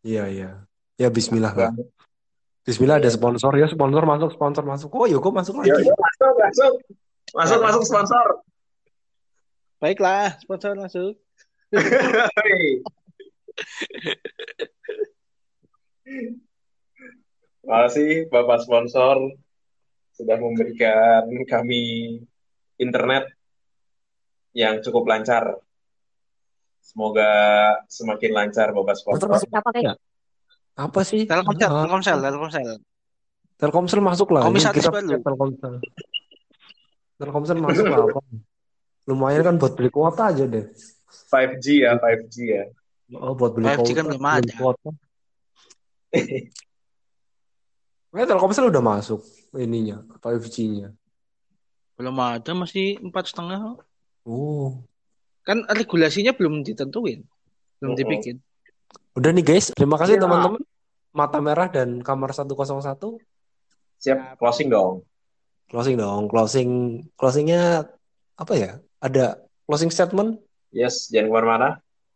Iya 0.00 0.24
iya. 0.32 0.50
Ya 0.96 1.08
Bismillah 1.12 1.52
lah. 1.52 1.72
Bismillah 2.64 3.00
ada 3.00 3.08
Iya. 3.08 3.16
sponsor 3.16 3.52
ya 3.56 3.66
sponsor 3.68 4.02
masuk 4.04 4.30
sponsor 4.36 4.64
masuk. 4.64 4.90
Oh 4.96 5.08
yuk 5.08 5.24
masuk 5.32 5.60
lagi. 5.60 5.70
yo, 5.72 5.92
masuk, 5.96 6.32
masuk. 6.40 6.72
Masuk, 7.30 7.58
Ya. 7.58 7.64
masuk 7.64 7.82
sponsor. 7.86 8.26
Baiklah, 9.80 10.36
sponsor 10.44 10.76
masuk. 10.76 11.14
Makasih 17.64 18.28
Bapak 18.32 18.64
sponsor 18.64 19.16
sudah 20.16 20.36
memberikan 20.36 21.24
kami 21.48 22.16
internet 22.76 23.28
yang 24.52 24.78
cukup 24.80 25.06
lancar. 25.06 25.58
Semoga 26.80 27.28
semakin 27.86 28.30
lancar 28.34 28.72
Bapak 28.72 28.98
Sponsor 28.98 29.28
sponsor. 29.28 29.30
masuk 29.30 29.50
apa 29.54 29.70
kayak? 29.70 29.96
Apa 30.74 31.00
sih? 31.04 31.22
Telkomsel, 31.22 31.70
Ah, 31.70 31.84
Telkomsel, 31.84 32.18
Telkomsel. 32.18 32.68
Telkomsel 33.54 34.00
masuk 34.00 34.28
lah. 34.32 34.42
Komisaris 34.48 34.80
kita 34.80 34.90
baru. 34.90 35.20
Telkomsel. 35.20 35.74
Telkomsel 37.14 37.58
masuk 37.60 37.84
lah 37.86 37.98
apa? 38.08 38.20
Lumayan 39.06 39.42
kan 39.44 39.54
buat 39.60 39.76
beli 39.76 39.90
kuota 39.92 40.32
aja 40.32 40.48
deh. 40.48 40.66
5G 41.30 41.66
ya, 41.84 41.94
5G 41.94 42.34
ya. 42.48 42.64
Oh 43.14 43.34
buat 43.34 43.54
beli 43.54 43.68
5G 43.68 43.76
kuota. 43.76 43.92
kan 43.92 44.04
belum 44.08 44.22
beli 44.22 44.34
ada. 44.40 44.52
kuota. 44.56 44.88
Eh, 48.10 48.26
Telkomsel 48.26 48.66
udah 48.66 48.82
masuk 48.82 49.20
ininya 49.54 50.02
5G-nya. 50.18 50.90
Belum 51.94 52.16
ada, 52.18 52.50
masih 52.56 52.98
empat 52.98 53.30
setengah. 53.30 53.78
Oh. 54.26 54.80
Kan 55.42 55.64
regulasinya 55.68 56.36
belum 56.36 56.62
ditentuin. 56.62 57.24
Belum 57.80 57.92
Oh, 57.92 57.96
oh. 57.96 57.98
dibikin. 57.98 58.36
Udah 59.16 59.30
nih 59.32 59.44
guys, 59.44 59.72
terima 59.74 59.96
kasih 59.98 60.20
Iya. 60.20 60.22
teman-teman. 60.28 60.62
Mata 61.10 61.42
Merah 61.42 61.66
dan 61.66 61.98
Kamar 62.06 62.30
101. 62.30 63.18
Siap 63.98 64.38
closing 64.38 64.70
dong. 64.70 65.02
Closing 65.70 65.98
dong, 65.98 66.26
closing 66.26 66.70
closingnya 67.14 67.86
apa 68.34 68.52
ya? 68.54 68.70
Ada 68.98 69.38
closing 69.66 69.90
statement? 69.90 70.38
Yes, 70.70 71.10
jangan 71.10 71.30
ke 71.30 71.34
mana-mana. 71.34 71.68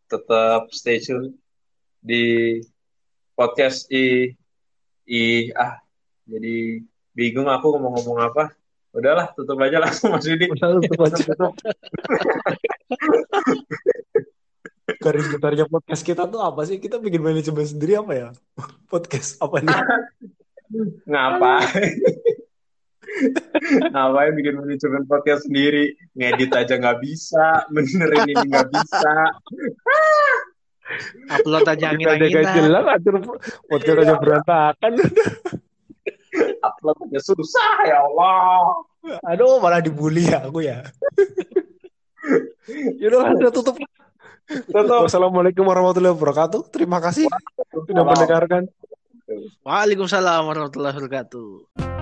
Tetap 0.06 0.70
stay 0.70 1.02
tune 1.02 1.38
di 1.98 2.58
podcast 3.34 3.90
i 3.90 4.30
i 5.04 5.22
ah 5.54 5.80
jadi 6.24 6.80
bingung 7.12 7.50
aku 7.50 7.78
mau 7.78 7.94
ngomong 7.94 8.18
apa. 8.22 8.54
Udahlah, 8.94 9.26
tutup 9.34 9.58
aja 9.58 9.82
langsung 9.82 10.14
Mas 10.14 10.22
Yudi. 10.22 10.46
Udah 10.54 10.78
tutup 10.78 11.00
aja. 11.02 11.24
Garis 15.02 15.26
besarnya 15.34 15.66
podcast 15.66 16.02
kita 16.06 16.30
tuh 16.30 16.38
apa 16.38 16.62
sih? 16.62 16.78
Kita 16.78 17.02
bikin 17.02 17.18
manajemen 17.18 17.66
sendiri 17.66 17.98
apa 17.98 18.12
ya? 18.14 18.28
Podcast 18.86 19.42
apa 19.42 19.58
nih? 19.66 19.74
Ngapain? 21.10 21.92
Ngapain 23.90 24.32
bikin 24.38 24.54
manajemen 24.62 25.02
podcast 25.10 25.50
sendiri? 25.50 25.98
Ngedit 26.14 26.54
aja 26.54 26.78
nggak 26.78 26.98
bisa, 27.02 27.66
benerin 27.74 28.30
ini 28.30 28.44
nggak 28.46 28.68
bisa. 28.70 29.14
Upload 31.34 31.64
aja 31.66 31.90
Kita 31.90 32.14
angin-anginan. 32.14 32.54
jelas, 32.54 32.84
atur 32.86 33.14
podcast 33.66 33.98
aja 34.04 34.14
berantakan. 34.20 34.92
Aja 36.84 37.20
susah 37.24 37.88
ya 37.88 38.04
Allah. 38.04 38.84
Aduh, 39.32 39.60
malah 39.60 39.80
dibully 39.80 40.28
ya 40.28 40.44
aku 40.44 40.64
ya. 40.64 40.84
Yaudah, 43.00 43.36
udah 43.36 43.52
tutup. 43.52 43.76
Tutup. 44.48 45.08
Wassalamualaikum 45.08 45.64
warahmatullahi 45.64 46.16
wabarakatuh. 46.16 46.68
Terima 46.68 47.00
kasih 47.00 47.28
sudah 47.72 48.04
mendengarkan. 48.04 48.68
Waalaikumsalam 49.64 50.44
warahmatullahi 50.44 50.96
wabarakatuh. 51.00 51.93